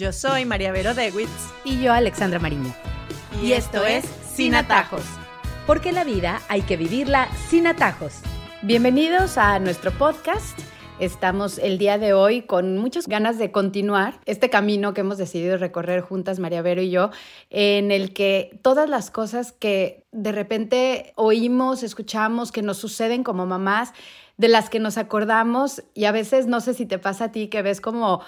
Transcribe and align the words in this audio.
Yo 0.00 0.14
soy 0.14 0.46
María 0.46 0.72
Vero 0.72 0.94
Dewitz. 0.94 1.28
Y 1.62 1.82
yo, 1.82 1.92
Alexandra 1.92 2.38
Mariño. 2.38 2.74
Y, 3.42 3.52
esto 3.52 3.84
es 3.84 4.06
Sin 4.32 4.54
Atajos. 4.54 5.02
Porque 5.66 5.92
la 5.92 6.04
vida 6.04 6.40
hay 6.48 6.62
que 6.62 6.78
vivirla 6.78 7.28
sin 7.50 7.66
atajos. 7.66 8.14
Bienvenidos 8.62 9.36
a 9.36 9.58
nuestro 9.58 9.90
podcast. 9.90 10.58
Estamos 11.00 11.58
el 11.58 11.76
día 11.76 11.98
de 11.98 12.14
hoy 12.14 12.40
con 12.40 12.78
muchas 12.78 13.08
ganas 13.08 13.36
de 13.36 13.52
continuar 13.52 14.20
este 14.24 14.48
camino 14.48 14.94
que 14.94 15.02
hemos 15.02 15.18
decidido 15.18 15.58
recorrer 15.58 16.00
juntas, 16.00 16.38
María 16.38 16.62
Vero 16.62 16.80
y 16.80 16.88
yo, 16.88 17.10
en 17.50 17.90
el 17.90 18.14
que 18.14 18.58
todas 18.62 18.88
las 18.88 19.10
cosas 19.10 19.52
que 19.52 20.06
de 20.12 20.32
repente 20.32 21.12
oímos, 21.16 21.82
escuchamos, 21.82 22.52
que 22.52 22.62
nos 22.62 22.78
suceden 22.78 23.22
como 23.22 23.44
mamás, 23.44 23.92
de 24.40 24.48
las 24.48 24.70
que 24.70 24.80
nos 24.80 24.96
acordamos 24.96 25.82
y 25.92 26.06
a 26.06 26.12
veces 26.12 26.46
no 26.46 26.60
sé 26.60 26.72
si 26.72 26.86
te 26.86 26.98
pasa 26.98 27.24
a 27.24 27.30
ti 27.30 27.48
que 27.48 27.60
ves 27.60 27.82
como, 27.82 28.22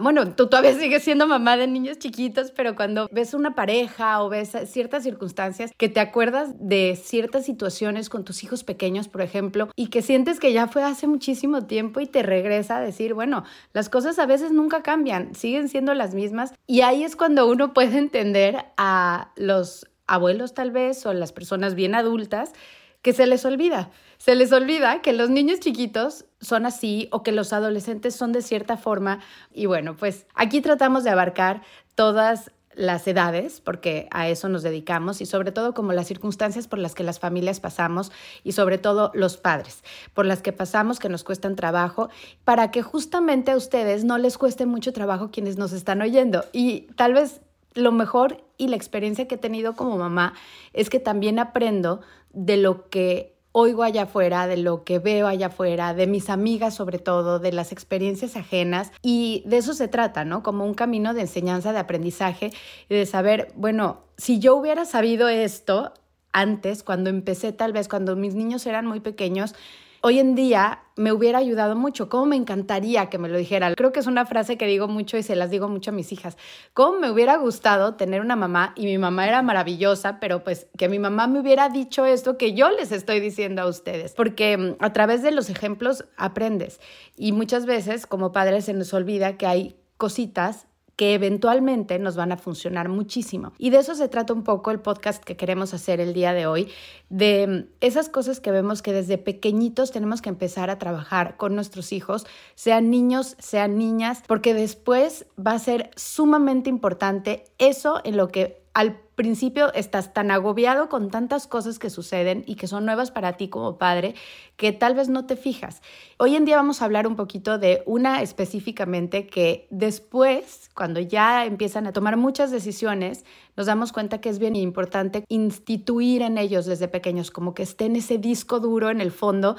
bueno, 0.00 0.34
tú 0.34 0.46
todavía 0.46 0.72
sigues 0.72 1.02
siendo 1.02 1.26
mamá 1.26 1.58
de 1.58 1.66
niños 1.66 1.98
chiquitos, 1.98 2.50
pero 2.50 2.74
cuando 2.74 3.10
ves 3.12 3.34
una 3.34 3.54
pareja 3.54 4.22
o 4.22 4.30
ves 4.30 4.56
ciertas 4.64 5.02
circunstancias 5.02 5.70
que 5.76 5.90
te 5.90 6.00
acuerdas 6.00 6.54
de 6.58 6.96
ciertas 6.96 7.44
situaciones 7.44 8.08
con 8.08 8.24
tus 8.24 8.42
hijos 8.42 8.64
pequeños, 8.64 9.08
por 9.08 9.20
ejemplo, 9.20 9.68
y 9.76 9.88
que 9.88 10.00
sientes 10.00 10.40
que 10.40 10.54
ya 10.54 10.66
fue 10.66 10.82
hace 10.82 11.06
muchísimo 11.06 11.66
tiempo 11.66 12.00
y 12.00 12.06
te 12.06 12.22
regresa 12.22 12.78
a 12.78 12.80
decir, 12.80 13.12
bueno, 13.12 13.44
las 13.74 13.90
cosas 13.90 14.18
a 14.18 14.24
veces 14.24 14.52
nunca 14.52 14.82
cambian, 14.82 15.34
siguen 15.34 15.68
siendo 15.68 15.92
las 15.92 16.14
mismas. 16.14 16.54
Y 16.66 16.80
ahí 16.80 17.04
es 17.04 17.16
cuando 17.16 17.46
uno 17.46 17.74
puede 17.74 17.98
entender 17.98 18.64
a 18.78 19.32
los 19.36 19.86
abuelos 20.06 20.54
tal 20.54 20.70
vez 20.70 21.04
o 21.04 21.12
las 21.12 21.32
personas 21.32 21.74
bien 21.74 21.94
adultas 21.94 22.54
que 23.02 23.12
se 23.12 23.26
les 23.26 23.44
olvida. 23.44 23.90
Se 24.18 24.34
les 24.34 24.52
olvida 24.52 25.00
que 25.00 25.12
los 25.12 25.30
niños 25.30 25.60
chiquitos 25.60 26.26
son 26.40 26.66
así 26.66 27.08
o 27.10 27.22
que 27.22 27.32
los 27.32 27.52
adolescentes 27.52 28.14
son 28.14 28.32
de 28.32 28.42
cierta 28.42 28.76
forma. 28.76 29.20
Y 29.52 29.66
bueno, 29.66 29.96
pues 29.96 30.26
aquí 30.34 30.60
tratamos 30.60 31.04
de 31.04 31.10
abarcar 31.10 31.62
todas 31.94 32.50
las 32.74 33.06
edades, 33.08 33.60
porque 33.60 34.08
a 34.10 34.28
eso 34.28 34.48
nos 34.48 34.62
dedicamos, 34.62 35.20
y 35.20 35.26
sobre 35.26 35.50
todo 35.50 35.74
como 35.74 35.92
las 35.92 36.06
circunstancias 36.06 36.68
por 36.68 36.78
las 36.78 36.94
que 36.94 37.02
las 37.02 37.18
familias 37.18 37.58
pasamos, 37.58 38.12
y 38.44 38.52
sobre 38.52 38.78
todo 38.78 39.10
los 39.12 39.36
padres, 39.36 39.82
por 40.14 40.24
las 40.24 40.40
que 40.40 40.52
pasamos 40.52 40.98
que 40.98 41.08
nos 41.08 41.24
cuestan 41.24 41.56
trabajo, 41.56 42.10
para 42.44 42.70
que 42.70 42.82
justamente 42.82 43.50
a 43.50 43.56
ustedes 43.56 44.04
no 44.04 44.18
les 44.18 44.38
cueste 44.38 44.66
mucho 44.66 44.92
trabajo 44.92 45.30
quienes 45.30 45.58
nos 45.58 45.72
están 45.72 46.00
oyendo. 46.00 46.44
Y 46.52 46.82
tal 46.94 47.14
vez 47.14 47.40
lo 47.74 47.92
mejor 47.92 48.44
y 48.58 48.68
la 48.68 48.76
experiencia 48.76 49.28
que 49.28 49.36
he 49.36 49.38
tenido 49.38 49.74
como 49.74 49.96
mamá 49.96 50.34
es 50.72 50.90
que 50.90 51.00
también 51.00 51.38
aprendo 51.38 52.00
de 52.32 52.56
lo 52.56 52.88
que 52.88 53.36
oigo 53.52 53.82
allá 53.82 54.02
afuera, 54.02 54.46
de 54.46 54.56
lo 54.56 54.84
que 54.84 54.98
veo 54.98 55.26
allá 55.26 55.48
afuera, 55.48 55.92
de 55.94 56.06
mis 56.06 56.30
amigas 56.30 56.74
sobre 56.74 56.98
todo, 56.98 57.38
de 57.38 57.52
las 57.52 57.72
experiencias 57.72 58.36
ajenas 58.36 58.92
y 59.02 59.42
de 59.46 59.58
eso 59.58 59.74
se 59.74 59.88
trata, 59.88 60.24
¿no? 60.24 60.42
Como 60.42 60.64
un 60.64 60.74
camino 60.74 61.14
de 61.14 61.22
enseñanza, 61.22 61.72
de 61.72 61.80
aprendizaje 61.80 62.52
y 62.88 62.94
de 62.94 63.06
saber, 63.06 63.52
bueno, 63.56 64.02
si 64.16 64.38
yo 64.38 64.54
hubiera 64.56 64.84
sabido 64.84 65.28
esto 65.28 65.92
antes, 66.32 66.84
cuando 66.84 67.10
empecé 67.10 67.52
tal 67.52 67.72
vez, 67.72 67.88
cuando 67.88 68.14
mis 68.14 68.34
niños 68.34 68.66
eran 68.66 68.86
muy 68.86 69.00
pequeños, 69.00 69.54
hoy 70.02 70.18
en 70.18 70.34
día 70.34 70.82
me 70.96 71.12
hubiera 71.12 71.38
ayudado 71.38 71.76
mucho. 71.76 72.08
¿Cómo 72.08 72.26
me 72.26 72.36
encantaría 72.36 73.08
que 73.08 73.18
me 73.18 73.28
lo 73.28 73.38
dijera? 73.38 73.74
Creo 73.74 73.92
que 73.92 74.00
es 74.00 74.06
una 74.06 74.26
frase 74.26 74.58
que 74.58 74.66
digo 74.66 74.86
mucho 74.86 75.16
y 75.16 75.22
se 75.22 75.34
las 75.34 75.50
digo 75.50 75.68
mucho 75.68 75.90
a 75.90 75.94
mis 75.94 76.12
hijas. 76.12 76.36
¿Cómo 76.74 76.98
me 76.98 77.10
hubiera 77.10 77.36
gustado 77.36 77.94
tener 77.94 78.20
una 78.20 78.36
mamá 78.36 78.72
y 78.76 78.84
mi 78.84 78.98
mamá 78.98 79.26
era 79.26 79.42
maravillosa, 79.42 80.20
pero 80.20 80.44
pues 80.44 80.66
que 80.76 80.88
mi 80.88 80.98
mamá 80.98 81.26
me 81.26 81.40
hubiera 81.40 81.68
dicho 81.68 82.04
esto 82.04 82.36
que 82.36 82.52
yo 82.52 82.70
les 82.70 82.92
estoy 82.92 83.20
diciendo 83.20 83.62
a 83.62 83.66
ustedes? 83.66 84.12
Porque 84.12 84.56
mm, 84.56 84.76
a 84.78 84.92
través 84.92 85.22
de 85.22 85.30
los 85.30 85.48
ejemplos 85.48 86.04
aprendes 86.16 86.80
y 87.16 87.32
muchas 87.32 87.66
veces 87.66 88.06
como 88.06 88.32
padres 88.32 88.66
se 88.66 88.74
nos 88.74 88.92
olvida 88.92 89.36
que 89.36 89.46
hay 89.46 89.76
cositas 89.96 90.66
que 91.00 91.14
eventualmente 91.14 91.98
nos 91.98 92.14
van 92.14 92.30
a 92.30 92.36
funcionar 92.36 92.90
muchísimo. 92.90 93.54
Y 93.56 93.70
de 93.70 93.78
eso 93.78 93.94
se 93.94 94.10
trata 94.10 94.34
un 94.34 94.44
poco 94.44 94.70
el 94.70 94.80
podcast 94.80 95.24
que 95.24 95.34
queremos 95.34 95.72
hacer 95.72 95.98
el 95.98 96.12
día 96.12 96.34
de 96.34 96.46
hoy, 96.46 96.68
de 97.08 97.46
mm, 97.46 97.72
esas 97.80 98.10
cosas 98.10 98.38
que 98.38 98.50
vemos 98.50 98.82
que 98.82 98.92
desde 98.92 99.16
pequeñitos 99.16 99.92
tenemos 99.92 100.20
que 100.20 100.28
empezar 100.28 100.68
a 100.68 100.78
trabajar 100.78 101.38
con 101.38 101.54
nuestros 101.54 101.94
hijos, 101.94 102.26
sean 102.54 102.90
niños, 102.90 103.34
sean 103.38 103.78
niñas, 103.78 104.22
porque 104.26 104.52
después 104.52 105.24
va 105.38 105.52
a 105.52 105.58
ser 105.58 105.90
sumamente 105.96 106.68
importante 106.68 107.44
eso 107.56 108.02
en 108.04 108.18
lo 108.18 108.28
que 108.28 108.60
al 108.74 109.00
principio 109.20 109.70
estás 109.74 110.14
tan 110.14 110.30
agobiado 110.30 110.88
con 110.88 111.10
tantas 111.10 111.46
cosas 111.46 111.78
que 111.78 111.90
suceden 111.90 112.42
y 112.46 112.54
que 112.54 112.66
son 112.66 112.86
nuevas 112.86 113.10
para 113.10 113.34
ti 113.34 113.48
como 113.48 113.76
padre 113.76 114.14
que 114.56 114.72
tal 114.72 114.94
vez 114.94 115.10
no 115.10 115.26
te 115.26 115.36
fijas. 115.36 115.82
Hoy 116.16 116.36
en 116.36 116.46
día 116.46 116.56
vamos 116.56 116.80
a 116.80 116.86
hablar 116.86 117.06
un 117.06 117.16
poquito 117.16 117.58
de 117.58 117.82
una 117.84 118.22
específicamente 118.22 119.26
que 119.26 119.68
después, 119.68 120.70
cuando 120.74 121.00
ya 121.00 121.44
empiezan 121.44 121.86
a 121.86 121.92
tomar 121.92 122.16
muchas 122.16 122.50
decisiones, 122.50 123.26
nos 123.58 123.66
damos 123.66 123.92
cuenta 123.92 124.22
que 124.22 124.30
es 124.30 124.38
bien 124.38 124.56
importante 124.56 125.26
instituir 125.28 126.22
en 126.22 126.38
ellos 126.38 126.64
desde 126.64 126.88
pequeños, 126.88 127.30
como 127.30 127.52
que 127.52 127.62
esté 127.62 127.84
en 127.84 127.96
ese 127.96 128.16
disco 128.16 128.58
duro 128.58 128.88
en 128.88 129.02
el 129.02 129.10
fondo 129.10 129.56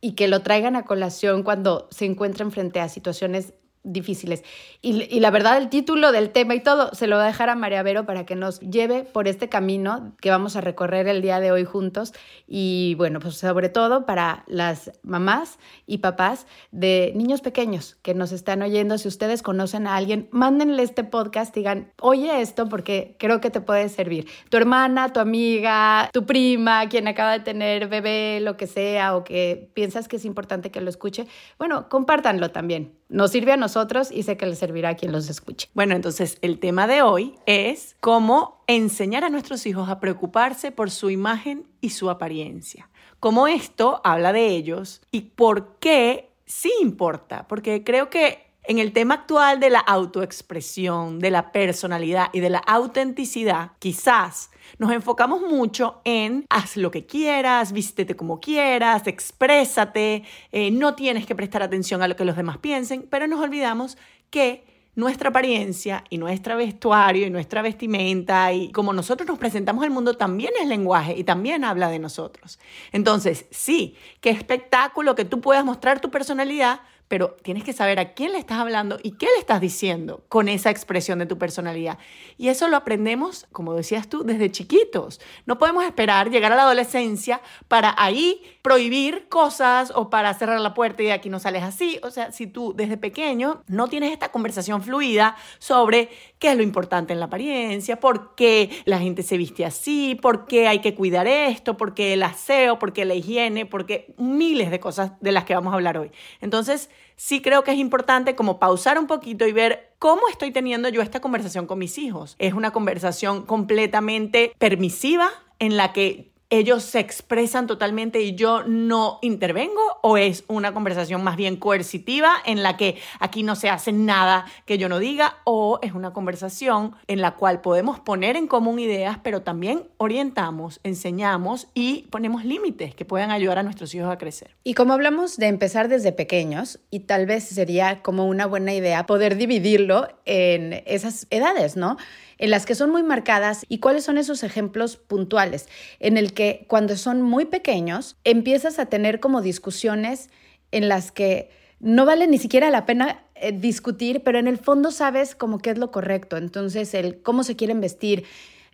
y 0.00 0.12
que 0.12 0.28
lo 0.28 0.42
traigan 0.42 0.76
a 0.76 0.84
colación 0.84 1.42
cuando 1.42 1.88
se 1.90 2.04
encuentren 2.04 2.52
frente 2.52 2.78
a 2.78 2.88
situaciones 2.88 3.54
difíciles. 3.82 4.44
Y, 4.82 5.20
la 5.20 5.30
verdad, 5.30 5.56
el 5.56 5.68
título 5.68 6.12
del 6.12 6.30
tema 6.30 6.54
y 6.54 6.60
todo 6.60 6.94
se 6.94 7.06
lo 7.06 7.16
voy 7.16 7.24
a 7.24 7.28
dejar 7.28 7.48
a 7.48 7.54
María 7.54 7.82
Vero 7.82 8.04
para 8.04 8.26
que 8.26 8.36
nos 8.36 8.60
lleve 8.60 9.04
por 9.04 9.26
este 9.26 9.48
camino 9.48 10.14
que 10.20 10.30
vamos 10.30 10.56
a 10.56 10.60
recorrer 10.60 11.08
el 11.08 11.22
día 11.22 11.40
de 11.40 11.50
hoy 11.50 11.64
juntos. 11.64 12.12
Y 12.46 12.94
bueno, 12.96 13.20
pues 13.20 13.36
sobre 13.36 13.68
todo 13.70 14.04
para 14.04 14.44
las 14.46 14.92
mamás 15.02 15.58
y 15.86 15.98
papás 15.98 16.46
de 16.72 17.12
niños 17.14 17.40
pequeños 17.40 17.96
que 18.02 18.14
nos 18.14 18.32
están 18.32 18.62
oyendo. 18.62 18.98
Si 18.98 19.08
ustedes 19.08 19.42
conocen 19.42 19.86
a 19.86 19.96
alguien, 19.96 20.28
mándenle 20.30 20.82
este 20.82 21.04
podcast, 21.04 21.54
digan, 21.54 21.92
oye 22.00 22.40
esto 22.40 22.68
porque 22.68 23.16
creo 23.18 23.40
que 23.40 23.50
te 23.50 23.60
puede 23.62 23.88
servir. 23.88 24.28
Tu 24.50 24.58
hermana, 24.58 25.12
tu 25.12 25.20
amiga, 25.20 26.10
tu 26.12 26.26
prima, 26.26 26.88
quien 26.88 27.08
acaba 27.08 27.32
de 27.32 27.40
tener 27.40 27.88
bebé, 27.88 28.40
lo 28.40 28.56
que 28.56 28.66
sea, 28.66 29.16
o 29.16 29.24
que 29.24 29.70
piensas 29.72 30.06
que 30.06 30.16
es 30.16 30.24
importante 30.24 30.70
que 30.70 30.80
lo 30.80 30.90
escuche, 30.90 31.26
bueno, 31.58 31.88
compártanlo 31.88 32.50
también 32.50 32.99
nos 33.10 33.32
sirve 33.32 33.52
a 33.52 33.56
nosotros 33.56 34.10
y 34.10 34.22
sé 34.22 34.36
que 34.36 34.46
le 34.46 34.54
servirá 34.56 34.90
a 34.90 34.94
quien 34.94 35.12
los 35.12 35.28
escuche. 35.28 35.68
Bueno, 35.74 35.94
entonces 35.94 36.38
el 36.42 36.58
tema 36.58 36.86
de 36.86 37.02
hoy 37.02 37.34
es 37.44 37.96
cómo 38.00 38.62
enseñar 38.66 39.24
a 39.24 39.28
nuestros 39.28 39.66
hijos 39.66 39.88
a 39.88 40.00
preocuparse 40.00 40.70
por 40.70 40.90
su 40.90 41.10
imagen 41.10 41.66
y 41.80 41.90
su 41.90 42.08
apariencia. 42.08 42.88
Cómo 43.18 43.48
esto 43.48 44.00
habla 44.04 44.32
de 44.32 44.46
ellos 44.48 45.02
y 45.10 45.22
por 45.22 45.76
qué 45.78 46.30
sí 46.46 46.72
importa, 46.80 47.46
porque 47.48 47.84
creo 47.84 48.08
que 48.08 48.46
en 48.64 48.78
el 48.78 48.92
tema 48.92 49.14
actual 49.14 49.58
de 49.58 49.70
la 49.70 49.80
autoexpresión, 49.80 51.18
de 51.18 51.30
la 51.30 51.50
personalidad 51.50 52.28
y 52.32 52.40
de 52.40 52.50
la 52.50 52.58
autenticidad, 52.58 53.72
quizás 53.78 54.50
nos 54.78 54.92
enfocamos 54.92 55.40
mucho 55.42 56.00
en 56.04 56.46
haz 56.48 56.76
lo 56.76 56.90
que 56.90 57.06
quieras, 57.06 57.72
vístete 57.72 58.16
como 58.16 58.40
quieras, 58.40 59.06
exprésate, 59.06 60.24
eh, 60.52 60.70
no 60.70 60.94
tienes 60.94 61.26
que 61.26 61.34
prestar 61.34 61.62
atención 61.62 62.02
a 62.02 62.08
lo 62.08 62.16
que 62.16 62.24
los 62.24 62.36
demás 62.36 62.58
piensen, 62.58 63.06
pero 63.10 63.26
nos 63.26 63.40
olvidamos 63.40 63.98
que 64.30 64.64
nuestra 64.94 65.30
apariencia 65.30 66.04
y 66.10 66.18
nuestro 66.18 66.56
vestuario 66.56 67.26
y 67.26 67.30
nuestra 67.30 67.62
vestimenta 67.62 68.52
y 68.52 68.72
como 68.72 68.92
nosotros 68.92 69.28
nos 69.28 69.38
presentamos 69.38 69.84
al 69.84 69.90
mundo 69.90 70.16
también 70.16 70.52
es 70.60 70.66
lenguaje 70.66 71.16
y 71.16 71.24
también 71.24 71.64
habla 71.64 71.88
de 71.88 71.98
nosotros. 71.98 72.58
Entonces, 72.92 73.46
sí, 73.50 73.96
qué 74.20 74.30
espectáculo 74.30 75.14
que 75.14 75.24
tú 75.24 75.40
puedas 75.40 75.64
mostrar 75.64 76.00
tu 76.00 76.10
personalidad, 76.10 76.80
pero 77.10 77.36
tienes 77.42 77.64
que 77.64 77.72
saber 77.72 77.98
a 77.98 78.14
quién 78.14 78.30
le 78.30 78.38
estás 78.38 78.58
hablando 78.58 78.96
y 79.02 79.16
qué 79.18 79.26
le 79.26 79.40
estás 79.40 79.60
diciendo 79.60 80.22
con 80.28 80.48
esa 80.48 80.70
expresión 80.70 81.18
de 81.18 81.26
tu 81.26 81.38
personalidad. 81.38 81.98
Y 82.38 82.50
eso 82.50 82.68
lo 82.68 82.76
aprendemos, 82.76 83.48
como 83.50 83.74
decías 83.74 84.08
tú, 84.08 84.22
desde 84.22 84.52
chiquitos. 84.52 85.20
No 85.44 85.58
podemos 85.58 85.82
esperar 85.82 86.30
llegar 86.30 86.52
a 86.52 86.54
la 86.54 86.62
adolescencia 86.62 87.40
para 87.66 87.92
ahí 87.98 88.40
prohibir 88.62 89.26
cosas 89.28 89.92
o 89.92 90.08
para 90.08 90.32
cerrar 90.34 90.60
la 90.60 90.72
puerta 90.72 91.02
y 91.02 91.10
aquí 91.10 91.30
no 91.30 91.40
sales 91.40 91.64
así. 91.64 91.98
O 92.04 92.12
sea, 92.12 92.30
si 92.30 92.46
tú 92.46 92.74
desde 92.76 92.96
pequeño 92.96 93.64
no 93.66 93.88
tienes 93.88 94.12
esta 94.12 94.30
conversación 94.30 94.80
fluida 94.80 95.34
sobre 95.58 96.10
qué 96.38 96.52
es 96.52 96.56
lo 96.56 96.62
importante 96.62 97.12
en 97.12 97.18
la 97.18 97.26
apariencia, 97.26 97.98
por 97.98 98.36
qué 98.36 98.70
la 98.84 99.00
gente 99.00 99.24
se 99.24 99.36
viste 99.36 99.64
así, 99.64 100.16
por 100.22 100.46
qué 100.46 100.68
hay 100.68 100.78
que 100.78 100.94
cuidar 100.94 101.26
esto, 101.26 101.76
por 101.76 101.92
qué 101.92 102.12
el 102.12 102.22
aseo, 102.22 102.78
por 102.78 102.92
qué 102.92 103.04
la 103.04 103.14
higiene, 103.14 103.66
por 103.66 103.84
qué 103.84 104.14
miles 104.16 104.70
de 104.70 104.78
cosas 104.78 105.20
de 105.20 105.32
las 105.32 105.44
que 105.44 105.56
vamos 105.56 105.72
a 105.72 105.74
hablar 105.74 105.98
hoy. 105.98 106.12
Entonces, 106.40 106.88
sí 107.20 107.42
creo 107.42 107.64
que 107.64 107.72
es 107.72 107.76
importante 107.76 108.34
como 108.34 108.58
pausar 108.58 108.98
un 108.98 109.06
poquito 109.06 109.46
y 109.46 109.52
ver 109.52 109.92
cómo 109.98 110.22
estoy 110.30 110.52
teniendo 110.52 110.88
yo 110.88 111.02
esta 111.02 111.20
conversación 111.20 111.66
con 111.66 111.78
mis 111.78 111.98
hijos. 111.98 112.34
Es 112.38 112.54
una 112.54 112.70
conversación 112.70 113.44
completamente 113.44 114.54
permisiva 114.58 115.28
en 115.58 115.76
la 115.76 115.92
que 115.92 116.29
ellos 116.50 116.82
se 116.82 116.98
expresan 116.98 117.66
totalmente 117.66 118.20
y 118.20 118.34
yo 118.34 118.64
no 118.64 119.18
intervengo 119.22 119.80
o 120.02 120.16
es 120.16 120.44
una 120.48 120.74
conversación 120.74 121.22
más 121.22 121.36
bien 121.36 121.56
coercitiva 121.56 122.34
en 122.44 122.62
la 122.62 122.76
que 122.76 122.98
aquí 123.20 123.42
no 123.44 123.54
se 123.54 123.70
hace 123.70 123.92
nada 123.92 124.44
que 124.66 124.76
yo 124.76 124.88
no 124.88 124.98
diga 124.98 125.38
o 125.44 125.78
es 125.82 125.92
una 125.92 126.12
conversación 126.12 126.94
en 127.06 127.20
la 127.20 127.36
cual 127.36 127.60
podemos 127.60 128.00
poner 128.00 128.36
en 128.36 128.48
común 128.48 128.80
ideas 128.80 129.18
pero 129.22 129.42
también 129.42 129.84
orientamos, 129.96 130.80
enseñamos 130.82 131.68
y 131.72 132.08
ponemos 132.10 132.44
límites 132.44 132.94
que 132.94 133.04
puedan 133.04 133.30
ayudar 133.30 133.58
a 133.58 133.62
nuestros 133.62 133.94
hijos 133.94 134.10
a 134.10 134.18
crecer. 134.18 134.56
Y 134.64 134.74
como 134.74 134.92
hablamos 134.92 135.36
de 135.36 135.46
empezar 135.46 135.88
desde 135.88 136.12
pequeños 136.12 136.80
y 136.90 137.00
tal 137.00 137.26
vez 137.26 137.44
sería 137.44 138.02
como 138.02 138.26
una 138.26 138.46
buena 138.46 138.74
idea 138.74 139.06
poder 139.06 139.36
dividirlo 139.36 140.08
en 140.24 140.82
esas 140.86 141.26
edades, 141.30 141.76
¿no? 141.76 141.96
En 142.40 142.50
las 142.50 142.66
que 142.66 142.74
son 142.74 142.90
muy 142.90 143.02
marcadas 143.02 143.66
y 143.68 143.78
cuáles 143.78 144.02
son 144.02 144.18
esos 144.18 144.42
ejemplos 144.42 144.96
puntuales 144.96 145.68
en 146.00 146.16
el 146.16 146.32
que 146.32 146.64
cuando 146.68 146.96
son 146.96 147.20
muy 147.22 147.44
pequeños 147.44 148.16
empiezas 148.24 148.78
a 148.78 148.86
tener 148.86 149.20
como 149.20 149.42
discusiones 149.42 150.30
en 150.72 150.88
las 150.88 151.12
que 151.12 151.50
no 151.80 152.06
vale 152.06 152.26
ni 152.26 152.38
siquiera 152.38 152.70
la 152.70 152.86
pena 152.86 153.22
eh, 153.34 153.52
discutir, 153.52 154.22
pero 154.24 154.38
en 154.38 154.48
el 154.48 154.56
fondo 154.56 154.90
sabes 154.90 155.34
como 155.34 155.58
qué 155.58 155.70
es 155.70 155.78
lo 155.78 155.90
correcto. 155.90 156.36
Entonces, 156.36 156.92
el 156.94 157.20
cómo 157.22 157.42
se 157.42 157.56
quieren 157.56 157.80
vestir, 157.80 158.24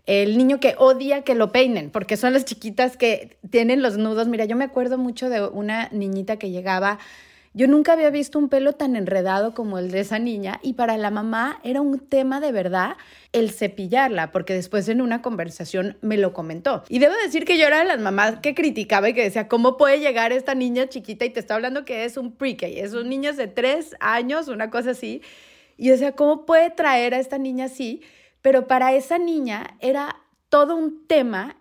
el 0.07 0.39
niño 0.39 0.61
que 0.61 0.75
odia 0.79 1.23
que 1.23 1.35
lo 1.35 1.51
peinen, 1.51 1.91
porque 1.91 2.17
son 2.17 2.33
las 2.33 2.45
chiquitas 2.45 2.97
que 2.97 3.39
tienen 3.51 3.83
los 3.83 3.97
nudos. 3.97 4.29
Mira, 4.29 4.45
yo 4.45 4.57
me 4.57 4.65
acuerdo 4.65 4.99
mucho 4.99 5.29
de 5.29 5.43
una 5.47 5.89
niñita 5.91 6.37
que 6.37 6.51
llegaba 6.51 6.99
yo 7.57 7.67
nunca 7.69 7.95
había 7.95 8.11
visto 8.11 8.39
un 8.39 8.51
pelo 8.51 8.75
tan 8.75 8.97
enredado 8.97 9.55
como 9.55 9.79
el 9.79 9.91
de 9.91 10.01
esa 10.01 10.19
niña 10.19 10.61
y 10.63 10.75
para 10.75 10.99
la 10.99 11.11
mamá 11.11 11.59
era 11.65 11.81
un 11.81 11.99
tema 11.99 12.39
de 12.39 12.53
verdad 12.53 12.99
el 13.33 13.51
cepillarla, 13.51 14.31
porque 14.31 14.53
después 14.53 14.87
en 14.91 15.01
una 15.01 15.23
conversación 15.23 15.97
me 16.03 16.19
lo 16.19 16.35
comentó. 16.35 16.85
Y 16.91 16.99
debo 16.99 17.15
decir 17.25 17.47
que 17.47 17.57
yo 17.57 17.67
era 17.67 17.79
de 17.79 17.87
las 17.87 17.99
mamás 17.99 18.41
que 18.41 18.55
criticaba 18.55 19.09
y 19.09 19.15
que 19.15 19.23
decía, 19.23 19.49
¿cómo 19.49 19.79
puede 19.79 20.01
llegar 20.01 20.33
esta 20.33 20.55
niña 20.55 20.91
chiquita? 20.91 21.25
Y 21.25 21.31
te 21.31 21.41
está 21.41 21.55
hablando 21.55 21.87
que 21.87 22.05
es 22.05 22.19
un 22.19 22.33
pre-K, 22.33 22.67
es 22.67 22.93
un 22.93 23.09
niño 23.09 23.33
de 23.33 23.47
tres 23.47 23.97
años, 24.01 24.49
una 24.49 24.69
cosa 24.69 24.91
así. 24.91 25.23
Y 25.79 25.89
decía, 25.89 26.13
¿cómo 26.13 26.45
puede 26.45 26.69
traer 26.69 27.15
a 27.15 27.21
esta 27.21 27.39
niña 27.39 27.65
así? 27.65 28.03
Pero 28.43 28.67
para 28.67 28.93
esa 28.93 29.17
niña 29.17 29.79
era 29.81 30.21
todo 30.51 30.77
un 30.77 31.07
tema 31.07 31.57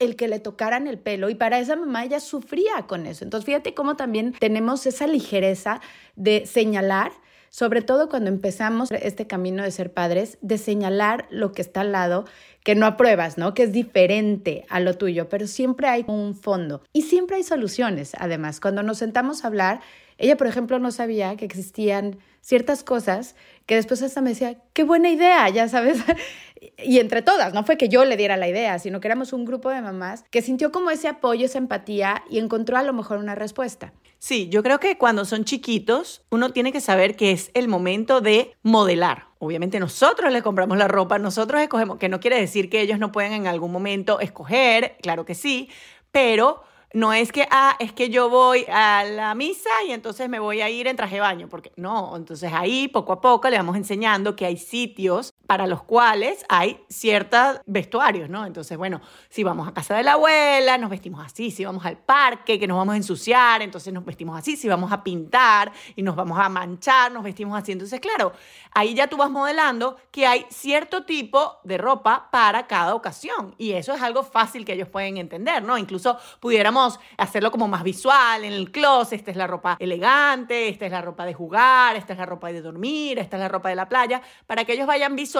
el 0.00 0.16
que 0.16 0.26
le 0.26 0.40
tocaran 0.40 0.88
el 0.88 0.98
pelo 0.98 1.30
y 1.30 1.36
para 1.36 1.60
esa 1.60 1.76
mamá 1.76 2.04
ella 2.04 2.18
sufría 2.18 2.86
con 2.88 3.06
eso. 3.06 3.22
Entonces 3.22 3.46
fíjate 3.46 3.74
cómo 3.74 3.96
también 3.96 4.32
tenemos 4.32 4.86
esa 4.86 5.06
ligereza 5.06 5.80
de 6.16 6.46
señalar, 6.46 7.12
sobre 7.50 7.82
todo 7.82 8.08
cuando 8.08 8.30
empezamos 8.30 8.90
este 8.90 9.26
camino 9.26 9.62
de 9.62 9.70
ser 9.70 9.92
padres, 9.92 10.38
de 10.40 10.56
señalar 10.56 11.26
lo 11.30 11.52
que 11.52 11.62
está 11.62 11.82
al 11.82 11.92
lado, 11.92 12.24
que 12.64 12.74
no 12.74 12.86
apruebas, 12.86 13.38
¿no? 13.38 13.54
Que 13.54 13.64
es 13.64 13.72
diferente 13.72 14.64
a 14.70 14.80
lo 14.80 14.96
tuyo, 14.96 15.28
pero 15.28 15.46
siempre 15.46 15.88
hay 15.88 16.04
un 16.06 16.34
fondo 16.34 16.82
y 16.92 17.02
siempre 17.02 17.36
hay 17.36 17.42
soluciones. 17.42 18.12
Además, 18.18 18.60
cuando 18.60 18.82
nos 18.82 18.98
sentamos 18.98 19.44
a 19.44 19.48
hablar, 19.48 19.80
ella, 20.20 20.36
por 20.36 20.46
ejemplo, 20.46 20.78
no 20.78 20.92
sabía 20.92 21.34
que 21.36 21.46
existían 21.46 22.18
ciertas 22.42 22.84
cosas 22.84 23.36
que 23.64 23.74
después 23.74 24.02
hasta 24.02 24.20
me 24.20 24.30
decía, 24.30 24.58
qué 24.74 24.84
buena 24.84 25.08
idea, 25.08 25.48
ya 25.48 25.66
sabes. 25.66 25.98
y 26.84 26.98
entre 26.98 27.22
todas, 27.22 27.54
no 27.54 27.64
fue 27.64 27.78
que 27.78 27.88
yo 27.88 28.04
le 28.04 28.18
diera 28.18 28.36
la 28.36 28.46
idea, 28.46 28.78
sino 28.78 29.00
que 29.00 29.08
éramos 29.08 29.32
un 29.32 29.46
grupo 29.46 29.70
de 29.70 29.80
mamás 29.80 30.24
que 30.30 30.42
sintió 30.42 30.72
como 30.72 30.90
ese 30.90 31.08
apoyo, 31.08 31.46
esa 31.46 31.56
empatía 31.56 32.22
y 32.28 32.38
encontró 32.38 32.76
a 32.76 32.82
lo 32.82 32.92
mejor 32.92 33.16
una 33.16 33.34
respuesta. 33.34 33.94
Sí, 34.18 34.50
yo 34.50 34.62
creo 34.62 34.78
que 34.78 34.98
cuando 34.98 35.24
son 35.24 35.44
chiquitos, 35.44 36.22
uno 36.30 36.50
tiene 36.50 36.70
que 36.70 36.82
saber 36.82 37.16
que 37.16 37.32
es 37.32 37.50
el 37.54 37.68
momento 37.68 38.20
de 38.20 38.54
modelar. 38.62 39.28
Obviamente 39.38 39.80
nosotros 39.80 40.30
les 40.30 40.42
compramos 40.42 40.76
la 40.76 40.86
ropa, 40.86 41.18
nosotros 41.18 41.62
escogemos, 41.62 41.96
que 41.96 42.10
no 42.10 42.20
quiere 42.20 42.38
decir 42.38 42.68
que 42.68 42.82
ellos 42.82 42.98
no 42.98 43.10
pueden 43.10 43.32
en 43.32 43.46
algún 43.46 43.72
momento 43.72 44.20
escoger, 44.20 44.98
claro 45.00 45.24
que 45.24 45.34
sí, 45.34 45.70
pero 46.12 46.62
no 46.92 47.12
es 47.12 47.32
que, 47.32 47.46
ah, 47.50 47.76
es 47.78 47.92
que 47.92 48.10
yo 48.10 48.28
voy 48.28 48.64
a 48.68 49.04
la 49.04 49.34
misa 49.34 49.70
y 49.86 49.92
entonces 49.92 50.28
me 50.28 50.40
voy 50.40 50.60
a 50.60 50.70
ir 50.70 50.86
en 50.86 50.96
traje 50.96 51.16
de 51.16 51.20
baño, 51.20 51.48
porque 51.48 51.72
no, 51.76 52.16
entonces 52.16 52.52
ahí 52.52 52.88
poco 52.88 53.12
a 53.12 53.20
poco 53.20 53.48
le 53.48 53.56
vamos 53.56 53.76
enseñando 53.76 54.36
que 54.36 54.46
hay 54.46 54.56
sitios 54.56 55.29
para 55.50 55.66
los 55.66 55.82
cuales 55.82 56.44
hay 56.48 56.80
ciertos 56.88 57.58
vestuarios, 57.66 58.30
¿no? 58.30 58.46
Entonces, 58.46 58.78
bueno, 58.78 59.00
si 59.28 59.42
vamos 59.42 59.66
a 59.66 59.74
casa 59.74 59.96
de 59.96 60.04
la 60.04 60.12
abuela, 60.12 60.78
nos 60.78 60.90
vestimos 60.90 61.26
así, 61.26 61.50
si 61.50 61.64
vamos 61.64 61.84
al 61.84 61.96
parque, 61.96 62.56
que 62.56 62.68
nos 62.68 62.76
vamos 62.76 62.92
a 62.94 62.96
ensuciar, 62.96 63.60
entonces 63.60 63.92
nos 63.92 64.04
vestimos 64.04 64.38
así, 64.38 64.56
si 64.56 64.68
vamos 64.68 64.92
a 64.92 65.02
pintar 65.02 65.72
y 65.96 66.02
nos 66.02 66.14
vamos 66.14 66.38
a 66.38 66.48
manchar, 66.48 67.10
nos 67.10 67.24
vestimos 67.24 67.60
así. 67.60 67.72
Entonces, 67.72 67.98
claro, 67.98 68.32
ahí 68.70 68.94
ya 68.94 69.08
tú 69.08 69.16
vas 69.16 69.28
modelando 69.28 69.96
que 70.12 70.24
hay 70.24 70.46
cierto 70.50 71.04
tipo 71.04 71.58
de 71.64 71.78
ropa 71.78 72.28
para 72.30 72.68
cada 72.68 72.94
ocasión 72.94 73.56
y 73.58 73.72
eso 73.72 73.92
es 73.92 74.02
algo 74.02 74.22
fácil 74.22 74.64
que 74.64 74.74
ellos 74.74 74.88
pueden 74.88 75.16
entender, 75.16 75.64
¿no? 75.64 75.76
Incluso 75.76 76.16
pudiéramos 76.38 77.00
hacerlo 77.16 77.50
como 77.50 77.66
más 77.66 77.82
visual 77.82 78.44
en 78.44 78.52
el 78.52 78.70
closet. 78.70 79.18
Esta 79.18 79.32
es 79.32 79.36
la 79.36 79.48
ropa 79.48 79.76
elegante, 79.80 80.68
esta 80.68 80.86
es 80.86 80.92
la 80.92 81.02
ropa 81.02 81.26
de 81.26 81.34
jugar, 81.34 81.96
esta 81.96 82.12
es 82.12 82.20
la 82.20 82.26
ropa 82.26 82.52
de 82.52 82.62
dormir, 82.62 83.18
esta 83.18 83.36
es 83.36 83.40
la 83.40 83.48
ropa 83.48 83.68
de 83.68 83.74
la 83.74 83.88
playa, 83.88 84.22
para 84.46 84.64
que 84.64 84.74
ellos 84.74 84.86
vayan 84.86 85.16
visualizando 85.16 85.39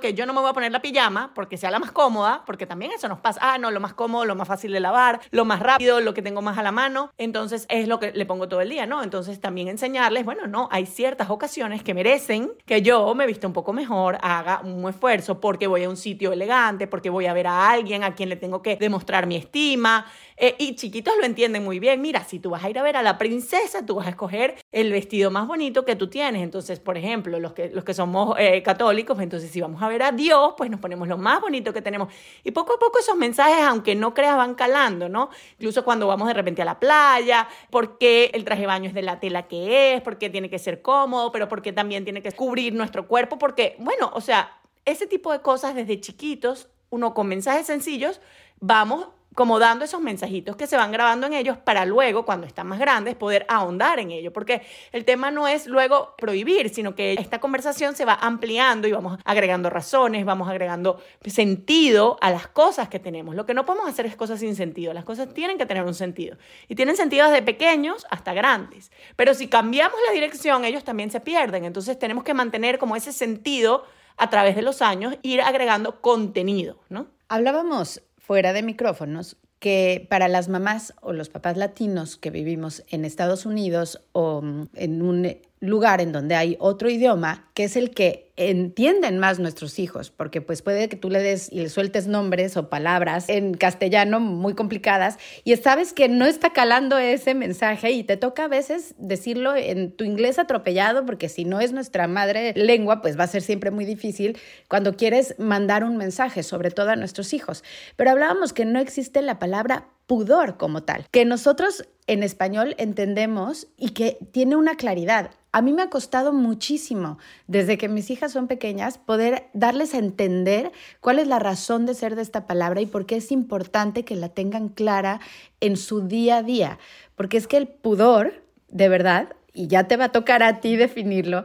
que 0.00 0.14
yo 0.14 0.26
no 0.26 0.32
me 0.32 0.40
voy 0.40 0.50
a 0.50 0.52
poner 0.52 0.72
la 0.72 0.82
pijama 0.82 1.32
porque 1.34 1.56
sea 1.56 1.70
la 1.70 1.78
más 1.78 1.92
cómoda, 1.92 2.42
porque 2.46 2.66
también 2.66 2.92
eso 2.92 3.08
nos 3.08 3.20
pasa. 3.20 3.40
Ah, 3.42 3.58
no, 3.58 3.70
lo 3.70 3.80
más 3.80 3.94
cómodo, 3.94 4.24
lo 4.24 4.34
más 4.34 4.48
fácil 4.48 4.72
de 4.72 4.80
lavar, 4.80 5.20
lo 5.30 5.44
más 5.44 5.60
rápido, 5.60 6.00
lo 6.00 6.14
que 6.14 6.22
tengo 6.22 6.42
más 6.42 6.58
a 6.58 6.62
la 6.62 6.72
mano. 6.72 7.10
Entonces 7.16 7.66
es 7.68 7.88
lo 7.88 7.98
que 7.98 8.12
le 8.12 8.26
pongo 8.26 8.48
todo 8.48 8.60
el 8.60 8.68
día, 8.68 8.86
¿no? 8.86 9.02
Entonces 9.02 9.40
también 9.40 9.68
enseñarles, 9.68 10.24
bueno, 10.24 10.46
no, 10.46 10.68
hay 10.72 10.86
ciertas 10.86 11.30
ocasiones 11.30 11.82
que 11.82 11.94
merecen 11.94 12.52
que 12.66 12.82
yo 12.82 13.14
me 13.14 13.26
vista 13.26 13.46
un 13.46 13.52
poco 13.52 13.72
mejor, 13.72 14.18
haga 14.20 14.60
un 14.64 14.88
esfuerzo 14.88 15.40
porque 15.40 15.66
voy 15.66 15.84
a 15.84 15.88
un 15.88 15.96
sitio 15.96 16.32
elegante, 16.32 16.86
porque 16.86 17.10
voy 17.10 17.26
a 17.26 17.32
ver 17.32 17.46
a 17.46 17.70
alguien 17.70 18.04
a 18.04 18.14
quien 18.14 18.28
le 18.28 18.36
tengo 18.36 18.62
que 18.62 18.76
demostrar 18.76 19.26
mi 19.26 19.36
estima. 19.36 20.06
Eh, 20.38 20.54
y 20.58 20.74
chiquitos 20.74 21.14
lo 21.18 21.24
entienden 21.24 21.64
muy 21.64 21.78
bien. 21.78 22.00
Mira, 22.00 22.22
si 22.24 22.38
tú 22.38 22.50
vas 22.50 22.62
a 22.62 22.68
ir 22.68 22.78
a 22.78 22.82
ver 22.82 22.96
a 22.96 23.02
la 23.02 23.16
princesa, 23.16 23.86
tú 23.86 23.94
vas 23.94 24.06
a 24.06 24.10
escoger 24.10 24.56
el 24.70 24.92
vestido 24.92 25.30
más 25.30 25.46
bonito 25.46 25.84
que 25.84 25.96
tú 25.96 26.08
tienes. 26.08 26.42
Entonces, 26.42 26.78
por 26.78 26.98
ejemplo, 26.98 27.40
los 27.40 27.54
que, 27.54 27.70
los 27.70 27.84
que 27.84 27.94
somos 27.94 28.36
eh, 28.38 28.62
católicos, 28.62 29.18
entonces 29.20 29.35
si 29.40 29.60
vamos 29.60 29.82
a 29.82 29.88
ver 29.88 30.02
a 30.02 30.12
Dios, 30.12 30.54
pues 30.56 30.70
nos 30.70 30.80
ponemos 30.80 31.08
lo 31.08 31.18
más 31.18 31.40
bonito 31.40 31.72
que 31.72 31.82
tenemos. 31.82 32.12
Y 32.44 32.50
poco 32.50 32.74
a 32.74 32.78
poco 32.78 32.98
esos 32.98 33.16
mensajes, 33.16 33.64
aunque 33.64 33.94
no 33.94 34.14
creas, 34.14 34.36
van 34.36 34.54
calando, 34.54 35.08
¿no? 35.08 35.30
Incluso 35.58 35.84
cuando 35.84 36.06
vamos 36.06 36.28
de 36.28 36.34
repente 36.34 36.62
a 36.62 36.64
la 36.64 36.78
playa, 36.78 37.48
porque 37.70 38.30
el 38.34 38.44
traje 38.44 38.62
de 38.62 38.66
baño 38.66 38.88
es 38.88 38.94
de 38.94 39.02
la 39.02 39.20
tela 39.20 39.48
que 39.48 39.94
es, 39.94 40.02
porque 40.02 40.30
tiene 40.30 40.50
que 40.50 40.58
ser 40.58 40.82
cómodo, 40.82 41.32
pero 41.32 41.48
porque 41.48 41.72
también 41.72 42.04
tiene 42.04 42.22
que 42.22 42.32
cubrir 42.32 42.74
nuestro 42.74 43.06
cuerpo, 43.06 43.38
porque, 43.38 43.76
bueno, 43.78 44.10
o 44.14 44.20
sea, 44.20 44.58
ese 44.84 45.06
tipo 45.06 45.32
de 45.32 45.40
cosas 45.40 45.74
desde 45.74 46.00
chiquitos, 46.00 46.68
uno 46.90 47.14
con 47.14 47.26
mensajes 47.26 47.66
sencillos, 47.66 48.20
vamos 48.60 49.08
como 49.34 49.58
dando 49.58 49.84
esos 49.84 50.00
mensajitos 50.00 50.56
que 50.56 50.66
se 50.66 50.76
van 50.76 50.90
grabando 50.90 51.26
en 51.26 51.34
ellos 51.34 51.58
para 51.58 51.84
luego, 51.84 52.24
cuando 52.24 52.46
están 52.46 52.66
más 52.66 52.78
grandes, 52.78 53.14
poder 53.14 53.44
ahondar 53.48 53.98
en 53.98 54.10
ello. 54.10 54.32
Porque 54.32 54.62
el 54.92 55.04
tema 55.04 55.30
no 55.30 55.46
es 55.46 55.66
luego 55.66 56.14
prohibir, 56.16 56.70
sino 56.70 56.94
que 56.94 57.12
esta 57.12 57.38
conversación 57.38 57.94
se 57.94 58.06
va 58.06 58.14
ampliando 58.14 58.88
y 58.88 58.92
vamos 58.92 59.18
agregando 59.24 59.68
razones, 59.68 60.24
vamos 60.24 60.48
agregando 60.48 61.00
sentido 61.26 62.16
a 62.22 62.30
las 62.30 62.48
cosas 62.48 62.88
que 62.88 62.98
tenemos. 62.98 63.34
Lo 63.34 63.44
que 63.44 63.52
no 63.52 63.66
podemos 63.66 63.88
hacer 63.88 64.06
es 64.06 64.16
cosas 64.16 64.40
sin 64.40 64.56
sentido. 64.56 64.94
Las 64.94 65.04
cosas 65.04 65.32
tienen 65.34 65.58
que 65.58 65.66
tener 65.66 65.84
un 65.84 65.94
sentido. 65.94 66.38
Y 66.66 66.74
tienen 66.74 66.96
sentido 66.96 67.28
desde 67.28 67.42
pequeños 67.42 68.06
hasta 68.10 68.32
grandes. 68.32 68.90
Pero 69.16 69.34
si 69.34 69.48
cambiamos 69.48 69.98
la 70.06 70.14
dirección, 70.14 70.64
ellos 70.64 70.82
también 70.82 71.10
se 71.10 71.20
pierden. 71.20 71.66
Entonces 71.66 71.98
tenemos 71.98 72.24
que 72.24 72.32
mantener 72.32 72.78
como 72.78 72.96
ese 72.96 73.12
sentido 73.12 73.84
a 74.16 74.30
través 74.30 74.56
de 74.56 74.62
los 74.62 74.80
años, 74.82 75.18
ir 75.22 75.42
agregando 75.42 76.00
contenido, 76.00 76.78
¿no? 76.88 77.08
Hablábamos 77.28 78.02
fuera 78.26 78.52
de 78.52 78.64
micrófonos 78.64 79.36
que 79.60 80.04
para 80.10 80.26
las 80.26 80.48
mamás 80.48 80.94
o 81.00 81.12
los 81.12 81.28
papás 81.28 81.56
latinos 81.56 82.16
que 82.16 82.30
vivimos 82.30 82.82
en 82.90 83.04
Estados 83.04 83.46
Unidos 83.46 84.02
o 84.10 84.42
mm, 84.42 84.68
en 84.74 85.00
un 85.00 85.38
lugar 85.60 86.00
en 86.00 86.12
donde 86.12 86.34
hay 86.34 86.56
otro 86.60 86.90
idioma, 86.90 87.50
que 87.54 87.64
es 87.64 87.76
el 87.76 87.90
que 87.90 88.26
entienden 88.36 89.18
más 89.18 89.38
nuestros 89.38 89.78
hijos, 89.78 90.10
porque 90.10 90.42
pues 90.42 90.60
puede 90.60 90.90
que 90.90 90.96
tú 90.96 91.08
le 91.08 91.22
des 91.22 91.50
y 91.50 91.60
le 91.60 91.70
sueltes 91.70 92.06
nombres 92.06 92.58
o 92.58 92.68
palabras 92.68 93.30
en 93.30 93.54
castellano 93.54 94.20
muy 94.20 94.54
complicadas 94.54 95.18
y 95.42 95.56
sabes 95.56 95.94
que 95.94 96.08
no 96.08 96.26
está 96.26 96.50
calando 96.50 96.98
ese 96.98 97.34
mensaje 97.34 97.92
y 97.92 98.04
te 98.04 98.18
toca 98.18 98.44
a 98.44 98.48
veces 98.48 98.94
decirlo 98.98 99.56
en 99.56 99.90
tu 99.90 100.04
inglés 100.04 100.38
atropellado, 100.38 101.06
porque 101.06 101.30
si 101.30 101.46
no 101.46 101.60
es 101.60 101.72
nuestra 101.72 102.06
madre 102.08 102.52
lengua, 102.54 103.00
pues 103.00 103.18
va 103.18 103.24
a 103.24 103.28
ser 103.28 103.40
siempre 103.40 103.70
muy 103.70 103.86
difícil 103.86 104.36
cuando 104.68 104.96
quieres 104.96 105.34
mandar 105.38 105.82
un 105.82 105.96
mensaje, 105.96 106.42
sobre 106.42 106.70
todo 106.70 106.90
a 106.90 106.96
nuestros 106.96 107.32
hijos. 107.32 107.64
Pero 107.96 108.10
hablábamos 108.10 108.52
que 108.52 108.66
no 108.66 108.78
existe 108.78 109.22
la 109.22 109.38
palabra 109.38 109.88
pudor 110.06 110.56
como 110.56 110.82
tal, 110.82 111.06
que 111.10 111.24
nosotros 111.24 111.84
en 112.06 112.22
español 112.22 112.74
entendemos 112.78 113.68
y 113.76 113.90
que 113.90 114.18
tiene 114.32 114.56
una 114.56 114.76
claridad. 114.76 115.30
A 115.52 115.62
mí 115.62 115.72
me 115.72 115.82
ha 115.82 115.90
costado 115.90 116.32
muchísimo, 116.32 117.18
desde 117.46 117.78
que 117.78 117.88
mis 117.88 118.10
hijas 118.10 118.32
son 118.32 118.46
pequeñas, 118.46 118.98
poder 118.98 119.48
darles 119.54 119.94
a 119.94 119.98
entender 119.98 120.70
cuál 121.00 121.18
es 121.18 121.26
la 121.26 121.38
razón 121.38 121.86
de 121.86 121.94
ser 121.94 122.14
de 122.14 122.22
esta 122.22 122.46
palabra 122.46 122.80
y 122.80 122.86
por 122.86 123.06
qué 123.06 123.16
es 123.16 123.32
importante 123.32 124.04
que 124.04 124.16
la 124.16 124.28
tengan 124.28 124.68
clara 124.68 125.20
en 125.60 125.76
su 125.76 126.06
día 126.06 126.38
a 126.38 126.42
día. 126.42 126.78
Porque 127.14 127.38
es 127.38 127.46
que 127.46 127.56
el 127.56 127.68
pudor, 127.68 128.44
de 128.68 128.88
verdad, 128.88 129.34
y 129.54 129.68
ya 129.68 129.88
te 129.88 129.96
va 129.96 130.06
a 130.06 130.12
tocar 130.12 130.42
a 130.42 130.60
ti 130.60 130.76
definirlo, 130.76 131.44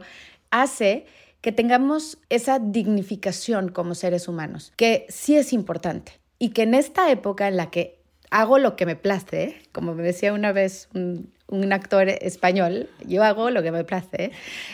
hace 0.50 1.06
que 1.40 1.50
tengamos 1.50 2.18
esa 2.28 2.58
dignificación 2.58 3.70
como 3.70 3.94
seres 3.94 4.28
humanos, 4.28 4.72
que 4.76 5.06
sí 5.08 5.36
es 5.36 5.52
importante 5.52 6.20
y 6.38 6.50
que 6.50 6.62
en 6.62 6.74
esta 6.74 7.10
época 7.10 7.48
en 7.48 7.56
la 7.56 7.70
que 7.70 8.01
hago 8.32 8.58
lo 8.58 8.76
que 8.76 8.86
me 8.86 8.96
place, 8.96 9.60
como 9.72 9.94
me 9.94 10.02
decía 10.02 10.32
una 10.32 10.52
vez 10.52 10.88
un, 10.94 11.30
actor 11.70 12.08
español, 12.08 12.88
yo 13.06 13.22
hago 13.22 13.50
lo 13.50 13.62
que 13.62 13.70
me 13.70 13.84
place, 13.84 14.32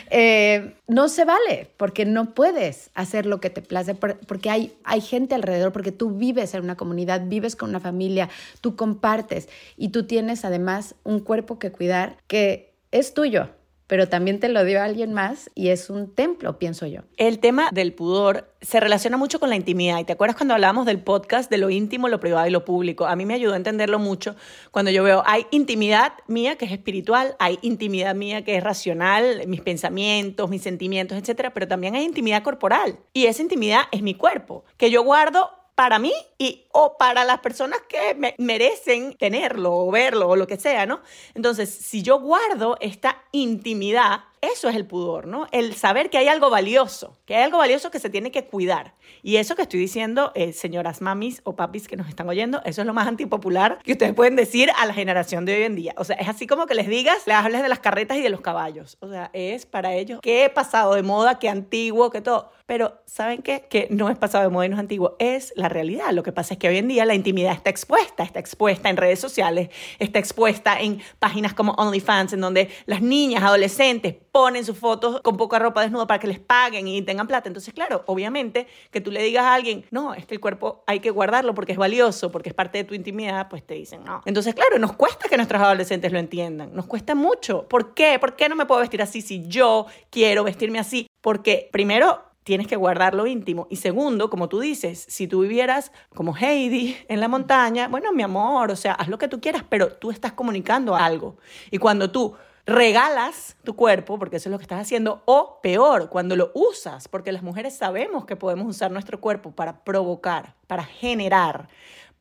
eh, 0.09 0.75
no 0.87 1.09
se 1.09 1.25
vale, 1.25 1.69
porque 1.75 2.05
no 2.05 2.33
puedes 2.33 2.89
hacer 2.93 3.25
lo 3.25 3.41
que 3.41 3.49
te 3.49 3.61
place, 3.61 3.95
porque 3.95 4.49
hay, 4.49 4.73
hay 4.85 5.01
gente 5.01 5.35
alrededor, 5.35 5.73
porque 5.73 5.91
tú 5.91 6.11
vives 6.11 6.53
en 6.53 6.63
una 6.63 6.77
comunidad, 6.77 7.23
vives 7.25 7.57
con 7.57 7.71
una 7.71 7.81
familia, 7.81 8.29
tú 8.61 8.77
compartes 8.77 9.49
y 9.75 9.89
tú 9.89 10.07
tienes 10.07 10.45
además 10.45 10.95
un 11.03 11.19
cuerpo 11.19 11.59
que 11.59 11.73
cuidar 11.73 12.15
que 12.27 12.73
es 12.91 13.13
tuyo, 13.13 13.49
pero 13.89 14.07
también 14.07 14.39
te 14.39 14.49
lo 14.49 14.63
dio 14.65 14.83
alguien 14.83 15.13
más 15.13 15.49
y 15.55 15.69
es 15.69 15.89
un 15.89 16.13
templo, 16.13 16.59
pienso 16.59 16.85
yo. 16.85 17.01
El 17.17 17.39
tema 17.39 17.69
del 17.71 17.91
pudor 17.91 18.53
se 18.61 18.79
relaciona 18.79 19.17
mucho 19.17 19.39
con 19.39 19.49
la 19.49 19.55
intimidad. 19.55 19.97
¿Y 19.97 20.03
te 20.03 20.13
acuerdas 20.13 20.37
cuando 20.37 20.53
hablábamos 20.53 20.85
del 20.85 21.01
podcast 21.01 21.49
de 21.49 21.57
lo 21.57 21.71
íntimo, 21.71 22.07
lo 22.07 22.19
privado 22.19 22.45
y 22.45 22.51
lo 22.51 22.65
público? 22.65 23.07
A 23.07 23.15
mí 23.15 23.25
me 23.25 23.33
ayudó 23.33 23.55
a 23.55 23.57
entenderlo 23.57 23.97
mucho 23.97 24.35
cuando 24.69 24.91
yo 24.91 25.01
veo, 25.01 25.23
hay 25.25 25.47
intimidad 25.49 26.13
mía 26.27 26.55
que 26.55 26.65
es 26.65 26.71
espiritual, 26.71 27.35
hay 27.39 27.57
intimidad 27.63 28.13
mía 28.13 28.43
que 28.43 28.57
es 28.57 28.63
racional, 28.63 29.41
mis 29.47 29.61
pensamientos, 29.61 30.51
mis 30.51 30.61
sentimientos, 30.61 31.17
etcétera, 31.17 31.51
pero 31.51 31.67
también 31.67 31.95
hay 31.95 32.03
intimidad 32.03 32.43
corporal. 32.43 32.99
Y 33.13 33.25
esa 33.25 33.41
intimidad 33.41 33.85
es 33.91 34.03
mi 34.03 34.13
cuerpo, 34.13 34.65
que 34.77 34.91
yo 34.91 35.01
guardo 35.03 35.49
para 35.79 35.97
mí 35.97 36.11
y 36.37 36.65
o 36.73 36.97
para 36.97 37.23
las 37.23 37.39
personas 37.39 37.79
que 37.87 38.13
me 38.13 38.35
merecen 38.37 39.13
tenerlo 39.13 39.73
o 39.73 39.89
verlo 39.89 40.27
o 40.27 40.35
lo 40.35 40.45
que 40.45 40.57
sea, 40.57 40.85
¿no? 40.85 40.99
Entonces, 41.35 41.69
si 41.69 42.03
yo 42.03 42.19
guardo 42.19 42.75
esta 42.81 43.23
intimidad, 43.31 44.25
eso 44.41 44.69
es 44.69 44.75
el 44.75 44.85
pudor, 44.85 45.27
¿no? 45.27 45.47
El 45.51 45.75
saber 45.75 46.09
que 46.09 46.17
hay 46.17 46.27
algo 46.27 46.49
valioso, 46.49 47.17
que 47.25 47.35
hay 47.35 47.43
algo 47.43 47.57
valioso 47.57 47.91
que 47.91 47.99
se 47.99 48.09
tiene 48.09 48.31
que 48.31 48.45
cuidar. 48.45 48.93
Y 49.21 49.37
eso 49.37 49.55
que 49.55 49.63
estoy 49.63 49.79
diciendo, 49.79 50.31
eh, 50.35 50.53
señoras 50.53 51.01
mamis 51.01 51.41
o 51.43 51.55
papis 51.55 51.87
que 51.87 51.97
nos 51.97 52.07
están 52.07 52.29
oyendo, 52.29 52.61
eso 52.65 52.81
es 52.81 52.87
lo 52.87 52.93
más 52.93 53.07
antipopular 53.07 53.79
que 53.83 53.93
ustedes 53.93 54.13
pueden 54.13 54.35
decir 54.35 54.69
a 54.77 54.85
la 54.85 54.93
generación 54.93 55.45
de 55.45 55.55
hoy 55.55 55.63
en 55.63 55.75
día. 55.75 55.93
O 55.97 56.03
sea, 56.03 56.15
es 56.15 56.27
así 56.27 56.47
como 56.47 56.67
que 56.67 56.75
les 56.75 56.87
digas, 56.87 57.25
les 57.25 57.35
hables 57.35 57.61
de 57.61 57.69
las 57.69 57.79
carretas 57.79 58.17
y 58.17 58.21
de 58.21 58.29
los 58.29 58.41
caballos. 58.41 58.97
O 59.01 59.09
sea, 59.09 59.29
es 59.33 59.65
para 59.65 59.93
ellos 59.93 60.19
qué 60.21 60.49
pasado 60.53 60.95
de 60.95 61.03
moda, 61.03 61.39
qué 61.39 61.49
antiguo, 61.49 62.09
qué 62.09 62.21
todo. 62.21 62.51
Pero, 62.65 63.01
¿saben 63.05 63.41
qué? 63.41 63.65
Que 63.69 63.87
no 63.89 64.09
es 64.09 64.17
pasado 64.17 64.43
de 64.43 64.49
moda 64.51 64.67
y 64.67 64.69
no 64.69 64.75
es 64.75 64.79
antiguo, 64.79 65.15
es 65.19 65.53
la 65.55 65.69
realidad. 65.69 66.11
Lo 66.11 66.23
que 66.23 66.31
pasa 66.31 66.53
es 66.53 66.59
que 66.59 66.69
hoy 66.69 66.77
en 66.77 66.87
día 66.87 67.03
la 67.03 67.15
intimidad 67.15 67.53
está 67.53 67.71
expuesta, 67.71 68.23
está 68.23 68.39
expuesta 68.39 68.89
en 68.89 68.97
redes 68.97 69.19
sociales, 69.19 69.69
está 69.97 70.19
expuesta 70.19 70.79
en 70.79 71.01
páginas 71.17 71.53
como 71.53 71.71
OnlyFans, 71.73 72.33
en 72.33 72.41
donde 72.41 72.69
las 72.85 73.01
niñas, 73.01 73.43
adolescentes, 73.43 74.15
ponen 74.31 74.65
sus 74.65 74.77
fotos 74.77 75.21
con 75.21 75.37
poca 75.37 75.59
ropa 75.59 75.81
desnuda 75.81 76.07
para 76.07 76.19
que 76.19 76.27
les 76.27 76.39
paguen 76.39 76.87
y 76.87 77.01
tengan 77.01 77.27
plata. 77.27 77.47
Entonces, 77.47 77.73
claro, 77.73 78.03
obviamente 78.05 78.67
que 78.91 79.01
tú 79.01 79.11
le 79.11 79.21
digas 79.21 79.45
a 79.45 79.53
alguien, 79.53 79.85
no, 79.91 80.13
es 80.13 80.25
que 80.25 80.35
el 80.35 80.39
cuerpo 80.39 80.83
hay 80.87 80.99
que 80.99 81.11
guardarlo 81.11 81.53
porque 81.53 81.71
es 81.71 81.77
valioso, 81.77 82.31
porque 82.31 82.49
es 82.49 82.55
parte 82.55 82.79
de 82.79 82.83
tu 82.83 82.93
intimidad, 82.93 83.49
pues 83.49 83.65
te 83.65 83.73
dicen 83.73 84.03
no. 84.03 84.21
Entonces, 84.25 84.55
claro, 84.55 84.79
nos 84.79 84.93
cuesta 84.93 85.29
que 85.29 85.37
nuestros 85.37 85.61
adolescentes 85.61 86.11
lo 86.11 86.19
entiendan, 86.19 86.73
nos 86.73 86.85
cuesta 86.85 87.15
mucho. 87.15 87.67
¿Por 87.67 87.93
qué? 87.93 88.19
¿Por 88.19 88.35
qué 88.35 88.49
no 88.49 88.55
me 88.55 88.65
puedo 88.65 88.81
vestir 88.81 89.01
así 89.01 89.21
si 89.21 89.47
yo 89.47 89.85
quiero 90.09 90.43
vestirme 90.43 90.79
así? 90.79 91.07
Porque 91.21 91.69
primero 91.71 92.29
tienes 92.43 92.65
que 92.65 92.75
guardar 92.75 93.13
lo 93.13 93.27
íntimo. 93.27 93.67
Y 93.69 93.75
segundo, 93.75 94.29
como 94.31 94.49
tú 94.49 94.59
dices, 94.59 95.05
si 95.07 95.27
tú 95.27 95.41
vivieras 95.41 95.91
como 96.15 96.35
Heidi 96.35 96.97
en 97.07 97.19
la 97.19 97.27
montaña, 97.27 97.87
bueno, 97.87 98.11
mi 98.11 98.23
amor, 98.23 98.71
o 98.71 98.75
sea, 98.75 98.93
haz 98.93 99.07
lo 99.07 99.19
que 99.19 99.27
tú 99.27 99.39
quieras, 99.39 99.63
pero 99.69 99.93
tú 99.93 100.09
estás 100.09 100.33
comunicando 100.33 100.95
algo. 100.95 101.37
Y 101.69 101.77
cuando 101.77 102.09
tú 102.09 102.35
regalas 102.69 103.57
tu 103.63 103.75
cuerpo, 103.75 104.17
porque 104.17 104.37
eso 104.37 104.49
es 104.49 104.51
lo 104.51 104.57
que 104.57 104.63
estás 104.63 104.81
haciendo, 104.81 105.21
o 105.25 105.59
peor, 105.61 106.09
cuando 106.09 106.35
lo 106.35 106.51
usas, 106.53 107.07
porque 107.07 107.31
las 107.31 107.43
mujeres 107.43 107.75
sabemos 107.75 108.25
que 108.25 108.35
podemos 108.35 108.67
usar 108.67 108.91
nuestro 108.91 109.19
cuerpo 109.19 109.51
para 109.51 109.83
provocar, 109.83 110.55
para 110.67 110.83
generar, 110.83 111.67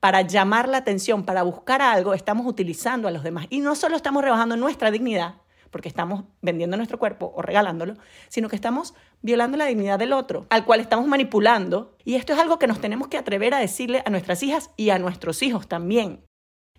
para 0.01 0.23
llamar 0.23 0.69
la 0.69 0.79
atención, 0.79 1.25
para 1.25 1.43
buscar 1.43 1.83
algo, 1.83 2.15
estamos 2.15 2.47
utilizando 2.47 3.09
a 3.09 3.11
los 3.11 3.23
demás. 3.23 3.47
Y 3.51 3.61
no 3.61 3.75
solo 3.75 3.97
estamos 3.97 4.23
rebajando 4.23 4.57
nuestra 4.57 4.91
dignidad, 4.91 5.37
porque 5.71 5.89
estamos 5.89 6.25
vendiendo 6.41 6.77
nuestro 6.77 6.99
cuerpo 6.99 7.33
o 7.35 7.43
regalándolo, 7.43 7.95
sino 8.29 8.49
que 8.49 8.57
estamos 8.57 8.95
violando 9.23 9.57
la 9.57 9.67
dignidad 9.67 9.99
del 9.99 10.13
otro, 10.13 10.47
al 10.51 10.65
cual 10.65 10.81
estamos 10.81 11.07
manipulando. 11.07 11.97
Y 12.05 12.15
esto 12.15 12.33
es 12.33 12.39
algo 12.39 12.59
que 12.59 12.67
nos 12.67 12.81
tenemos 12.81 13.09
que 13.09 13.19
atrever 13.19 13.55
a 13.55 13.59
decirle 13.59 14.03
a 14.07 14.11
nuestras 14.11 14.43
hijas 14.43 14.71
y 14.77 14.91
a 14.91 14.99
nuestros 14.99 15.43
hijos 15.43 15.69
también. 15.69 16.28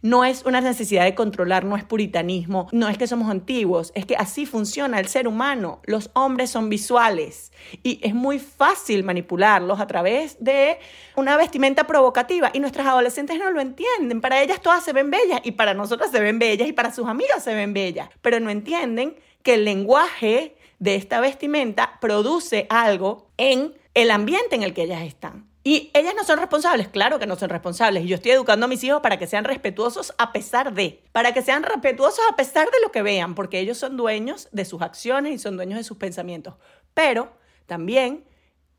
No 0.01 0.23
es 0.23 0.45
una 0.45 0.61
necesidad 0.61 1.03
de 1.03 1.13
controlar, 1.13 1.65
no 1.65 1.75
es 1.75 1.83
puritanismo, 1.83 2.69
no 2.71 2.87
es 2.87 2.97
que 2.97 3.05
somos 3.05 3.29
antiguos, 3.29 3.91
es 3.95 4.05
que 4.05 4.15
así 4.15 4.45
funciona 4.45 4.97
el 4.97 5.07
ser 5.07 5.27
humano. 5.27 5.81
Los 5.83 6.09
hombres 6.13 6.49
son 6.49 6.69
visuales 6.69 7.51
y 7.83 7.99
es 8.01 8.13
muy 8.13 8.39
fácil 8.39 9.03
manipularlos 9.03 9.81
a 9.81 9.87
través 9.87 10.37
de 10.39 10.77
una 11.17 11.35
vestimenta 11.35 11.85
provocativa 11.85 12.49
y 12.53 12.61
nuestras 12.61 12.87
adolescentes 12.87 13.37
no 13.37 13.51
lo 13.51 13.59
entienden. 13.59 14.21
Para 14.21 14.41
ellas 14.41 14.61
todas 14.61 14.85
se 14.85 14.93
ven 14.93 15.11
bellas 15.11 15.41
y 15.43 15.51
para 15.51 15.73
nosotras 15.73 16.11
se 16.11 16.21
ven 16.21 16.39
bellas 16.39 16.69
y 16.69 16.73
para 16.73 16.93
sus 16.93 17.07
amigas 17.07 17.43
se 17.43 17.53
ven 17.53 17.73
bellas, 17.73 18.09
pero 18.21 18.39
no 18.39 18.49
entienden 18.49 19.17
que 19.43 19.55
el 19.55 19.65
lenguaje 19.65 20.55
de 20.79 20.95
esta 20.95 21.19
vestimenta 21.19 21.99
produce 21.99 22.67
algo 22.69 23.27
en 23.35 23.73
el 23.95 24.11
ambiente 24.11 24.55
en 24.55 24.63
el 24.63 24.73
que 24.73 24.83
ellas 24.83 25.01
están. 25.01 25.48
Y 25.63 25.91
ellas 25.93 26.13
no 26.15 26.23
son 26.23 26.39
responsables, 26.39 26.87
claro 26.87 27.19
que 27.19 27.27
no 27.27 27.35
son 27.35 27.49
responsables. 27.49 28.05
Y 28.05 28.07
yo 28.07 28.15
estoy 28.15 28.31
educando 28.31 28.65
a 28.65 28.69
mis 28.69 28.83
hijos 28.83 29.01
para 29.01 29.19
que 29.19 29.27
sean 29.27 29.43
respetuosos 29.43 30.13
a 30.17 30.31
pesar 30.31 30.73
de, 30.73 31.03
para 31.11 31.33
que 31.33 31.41
sean 31.41 31.63
respetuosos 31.63 32.23
a 32.31 32.35
pesar 32.35 32.65
de 32.71 32.79
lo 32.81 32.91
que 32.91 33.01
vean, 33.01 33.35
porque 33.35 33.59
ellos 33.59 33.77
son 33.77 33.97
dueños 33.97 34.47
de 34.51 34.65
sus 34.65 34.81
acciones 34.81 35.33
y 35.33 35.37
son 35.37 35.57
dueños 35.57 35.77
de 35.77 35.83
sus 35.83 35.97
pensamientos. 35.97 36.55
Pero 36.93 37.33
también 37.65 38.25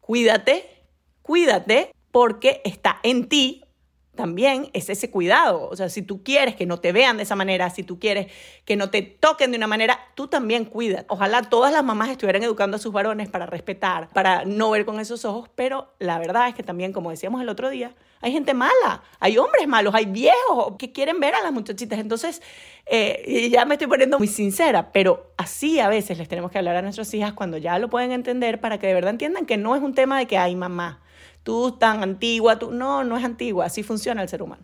cuídate, 0.00 0.84
cuídate, 1.22 1.94
porque 2.10 2.62
está 2.64 2.98
en 3.02 3.28
ti 3.28 3.64
también 4.14 4.68
es 4.72 4.90
ese 4.90 5.10
cuidado. 5.10 5.68
O 5.68 5.76
sea, 5.76 5.88
si 5.88 6.02
tú 6.02 6.22
quieres 6.22 6.56
que 6.56 6.66
no 6.66 6.78
te 6.78 6.92
vean 6.92 7.16
de 7.16 7.22
esa 7.22 7.36
manera, 7.36 7.70
si 7.70 7.82
tú 7.82 7.98
quieres 7.98 8.26
que 8.64 8.76
no 8.76 8.90
te 8.90 9.02
toquen 9.02 9.50
de 9.50 9.56
una 9.56 9.66
manera, 9.66 9.98
tú 10.14 10.28
también 10.28 10.64
cuida. 10.64 11.04
Ojalá 11.08 11.42
todas 11.42 11.72
las 11.72 11.84
mamás 11.84 12.10
estuvieran 12.10 12.42
educando 12.42 12.76
a 12.76 12.80
sus 12.80 12.92
varones 12.92 13.28
para 13.28 13.46
respetar, 13.46 14.08
para 14.10 14.44
no 14.44 14.70
ver 14.70 14.84
con 14.84 15.00
esos 15.00 15.24
ojos, 15.24 15.48
pero 15.54 15.94
la 15.98 16.18
verdad 16.18 16.48
es 16.48 16.54
que 16.54 16.62
también, 16.62 16.92
como 16.92 17.10
decíamos 17.10 17.40
el 17.40 17.48
otro 17.48 17.70
día, 17.70 17.94
hay 18.20 18.32
gente 18.32 18.52
mala, 18.52 19.02
hay 19.18 19.38
hombres 19.38 19.66
malos, 19.66 19.94
hay 19.94 20.04
viejos 20.04 20.74
que 20.78 20.92
quieren 20.92 21.20
ver 21.20 21.34
a 21.34 21.42
las 21.42 21.52
muchachitas. 21.52 21.98
Entonces, 21.98 22.42
eh, 22.86 23.48
ya 23.50 23.64
me 23.64 23.76
estoy 23.76 23.86
poniendo 23.86 24.18
muy 24.18 24.28
sincera, 24.28 24.92
pero 24.92 25.32
así 25.38 25.80
a 25.80 25.88
veces 25.88 26.18
les 26.18 26.28
tenemos 26.28 26.50
que 26.50 26.58
hablar 26.58 26.76
a 26.76 26.82
nuestras 26.82 27.14
hijas 27.14 27.32
cuando 27.32 27.56
ya 27.56 27.78
lo 27.78 27.88
pueden 27.88 28.12
entender 28.12 28.60
para 28.60 28.78
que 28.78 28.88
de 28.88 28.94
verdad 28.94 29.12
entiendan 29.12 29.46
que 29.46 29.56
no 29.56 29.74
es 29.76 29.82
un 29.82 29.94
tema 29.94 30.18
de 30.18 30.26
que 30.26 30.36
hay 30.36 30.56
mamá 30.56 31.00
tú 31.42 31.72
tan 31.72 32.02
antigua, 32.02 32.58
tú 32.58 32.70
no, 32.70 33.04
no 33.04 33.16
es 33.16 33.24
antigua, 33.24 33.66
así 33.66 33.82
funciona 33.82 34.22
el 34.22 34.28
ser 34.28 34.42
humano. 34.42 34.62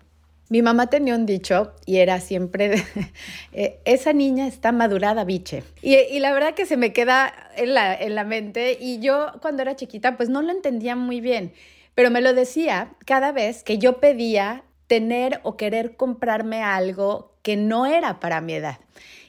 Mi 0.48 0.62
mamá 0.62 0.86
tenía 0.86 1.16
un 1.16 1.26
dicho 1.26 1.74
y 1.86 1.96
era 1.96 2.20
siempre, 2.20 2.84
eh, 3.52 3.80
esa 3.84 4.12
niña 4.12 4.46
está 4.46 4.70
madurada, 4.70 5.24
biche. 5.24 5.64
Y, 5.82 5.96
y, 5.96 6.20
la 6.20 6.32
verdad 6.32 6.54
que 6.54 6.66
se 6.66 6.76
me 6.76 6.92
queda 6.92 7.32
en 7.56 7.74
la, 7.74 7.94
en 7.94 8.14
la 8.14 8.22
mente 8.22 8.78
y 8.80 9.00
yo 9.00 9.32
cuando 9.42 9.62
era 9.62 9.74
chiquita 9.74 10.16
pues 10.16 10.28
no 10.28 10.42
lo 10.42 10.52
entendía 10.52 10.94
muy 10.94 11.20
bien, 11.20 11.52
pero 11.96 12.12
me 12.12 12.20
lo 12.20 12.32
decía 12.32 12.94
cada 13.04 13.32
vez 13.32 13.64
que 13.64 13.78
yo 13.78 13.98
pedía 13.98 14.62
tener 14.86 15.40
o 15.42 15.56
querer 15.56 15.96
comprarme 15.96 16.62
algo 16.62 17.34
que 17.42 17.56
no 17.56 17.86
era 17.86 18.20
para 18.20 18.40
mi 18.40 18.54
edad. 18.54 18.78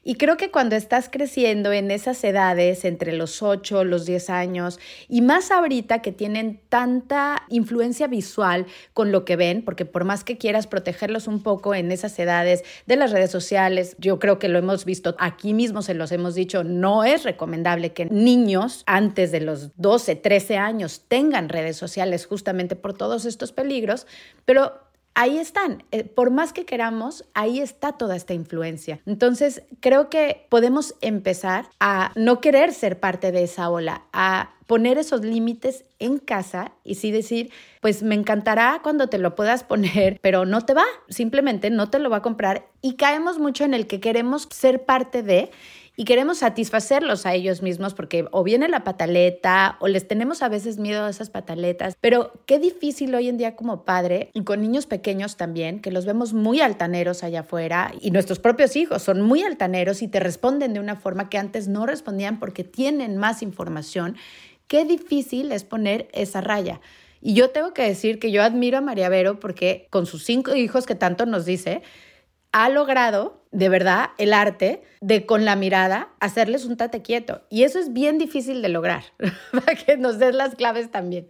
Y 0.08 0.16
creo 0.16 0.38
que 0.38 0.52
cuando 0.52 0.78
estás 0.78 1.10
creciendo 1.10 1.74
en 1.74 1.92
esas 1.92 2.24
edades, 2.24 2.86
entre 2.86 3.12
los 3.12 3.44
8, 3.44 3.84
los 3.84 4.06
10 4.06 4.30
años, 4.30 4.80
y 5.10 5.20
más 5.20 5.52
ahorita 5.52 6.02
que 6.02 6.14
tienen 6.14 6.62
tanta 6.70 7.44
influencia 7.50 8.08
visual 8.08 8.68
con 8.94 9.12
lo 9.12 9.26
que 9.26 9.36
ven, 9.36 9.66
porque 9.66 9.84
por 9.84 10.06
más 10.06 10.24
que 10.24 10.38
quieras 10.38 10.66
protegerlos 10.66 11.28
un 11.28 11.44
poco 11.44 11.76
en 11.76 11.92
esas 11.92 12.18
edades 12.20 12.64
de 12.86 12.96
las 12.96 13.12
redes 13.12 13.32
sociales, 13.32 13.98
yo 14.00 14.18
creo 14.18 14.40
que 14.40 14.48
lo 14.48 14.60
hemos 14.60 14.86
visto 14.86 15.18
aquí 15.20 15.54
mismo, 15.54 15.82
se 15.82 15.94
los 15.94 16.14
hemos 16.14 16.36
dicho, 16.36 16.64
no 16.64 17.04
es 17.04 17.26
recomendable 17.26 17.92
que 17.92 18.06
niños 18.06 18.84
antes 18.86 19.34
de 19.34 19.42
los 19.42 19.76
12, 19.76 20.16
13 20.16 20.56
años 20.56 21.02
tengan 21.10 21.50
redes 21.50 21.76
sociales 21.76 22.28
justamente 22.28 22.78
por 22.78 22.94
todos 22.94 23.26
estos 23.26 23.52
peligros, 23.52 24.08
pero 24.46 24.87
ahí 25.18 25.40
están. 25.40 25.84
Eh, 25.92 26.04
por 26.04 26.30
más 26.30 26.54
que 26.54 26.64
queramos, 26.64 27.26
ahí 27.34 27.60
está 27.60 27.94
toda 27.94 28.16
esta 28.16 28.36
influencia. 28.36 29.02
Entonces, 29.08 29.64
creo 29.80 30.10
que 30.10 30.46
podemos 30.50 30.94
empezar 31.02 31.68
a 31.80 32.12
no 32.16 32.40
querer 32.40 32.72
ser 32.72 33.00
parte 33.00 33.32
de 33.32 33.44
esa 33.44 33.70
ola, 33.72 34.04
a 34.14 34.52
poner 34.68 35.00
esos 35.00 35.22
límites 35.22 35.86
en 35.98 36.20
casa 36.20 36.74
y 36.84 36.96
sí 36.96 37.10
decir, 37.12 37.52
pues 37.82 38.04
me 38.04 38.14
encantará 38.14 38.80
cuando 38.84 39.08
te 39.08 39.18
lo 39.18 39.34
puedas 39.34 39.64
poner, 39.64 40.20
pero 40.22 40.46
no 40.46 40.62
te 40.66 40.76
va, 40.76 40.86
simplemente 41.10 41.72
no 41.72 41.90
te 41.90 41.98
lo 41.98 42.12
va 42.12 42.18
a 42.18 42.22
comprar 42.22 42.68
y 42.82 42.94
caemos 42.94 43.40
mucho 43.40 43.64
en 43.64 43.74
el 43.74 43.88
que 43.88 44.00
queremos 44.00 44.48
ser 44.52 44.86
parte 44.86 45.24
de 45.24 45.50
y 46.00 46.06
queremos 46.06 46.38
satisfacerlos 46.38 47.26
a 47.26 47.34
ellos 47.34 47.64
mismos 47.64 47.96
porque 47.96 48.28
o 48.32 48.44
viene 48.44 48.68
la 48.68 48.84
pataleta 48.84 49.78
o 49.80 49.88
les 49.88 50.08
tenemos 50.08 50.44
a 50.44 50.48
veces 50.48 50.78
miedo 50.78 51.04
a 51.04 51.10
esas 51.10 51.32
pataletas, 51.32 51.98
pero 52.00 52.32
qué 52.46 52.60
difícil 52.60 53.16
hoy 53.16 53.28
en 53.28 53.38
día 53.38 53.56
como 53.56 53.84
padre 53.84 54.30
y 54.36 54.44
con 54.44 54.62
niños 54.62 54.86
pequeños 54.86 55.38
también, 55.38 55.82
que 55.82 55.92
los 55.92 56.06
vemos 56.06 56.34
muy 56.34 56.62
altaneros 56.62 57.24
allá 57.24 57.40
afuera 57.40 57.92
y 58.00 58.12
nuestros 58.12 58.38
propios 58.38 58.76
hijos 58.76 59.02
son 59.02 59.22
muy 59.22 59.42
altaneros 59.42 60.04
y 60.04 60.08
te 60.08 60.20
responden 60.20 60.74
de 60.74 60.80
una 60.80 60.98
forma 60.98 61.30
que 61.30 61.40
antes 61.40 61.68
no 61.68 61.88
respondían 61.88 62.40
porque 62.40 62.64
tienen 62.64 63.18
más 63.18 63.42
información. 63.42 64.18
Qué 64.68 64.86
difícil 64.86 65.52
es 65.52 65.64
poner 65.64 66.10
esa 66.14 66.42
raya. 66.42 66.80
Y 67.22 67.34
yo 67.34 67.50
tengo 67.50 67.74
que 67.74 67.82
decir 67.82 68.20
que 68.20 68.32
yo 68.32 68.44
admiro 68.44 68.78
a 68.78 68.82
María 68.82 69.10
Vero 69.10 69.40
porque 69.40 69.88
con 69.90 70.06
sus 70.06 70.24
cinco 70.24 70.54
hijos 70.54 70.86
que 70.86 70.94
tanto 70.94 71.26
nos 71.26 71.46
dice, 71.46 71.82
ha 72.52 72.70
logrado 72.70 73.47
de 73.52 73.70
verdad 73.70 74.12
el 74.18 74.34
arte 74.34 74.82
de 75.02 75.26
con 75.26 75.46
la 75.46 75.56
mirada 75.56 76.10
hacerles 76.20 76.66
un 76.66 76.78
tate 76.78 77.02
quieto. 77.02 77.42
Y 77.50 77.64
eso 77.64 77.80
es 77.80 77.94
bien 77.94 78.18
difícil 78.18 78.62
de 78.62 78.70
lograr, 78.70 79.04
para 79.52 79.76
que 79.76 79.98
nos 79.98 80.20
des 80.20 80.34
las 80.34 80.56
claves 80.56 80.92
también. 80.92 81.28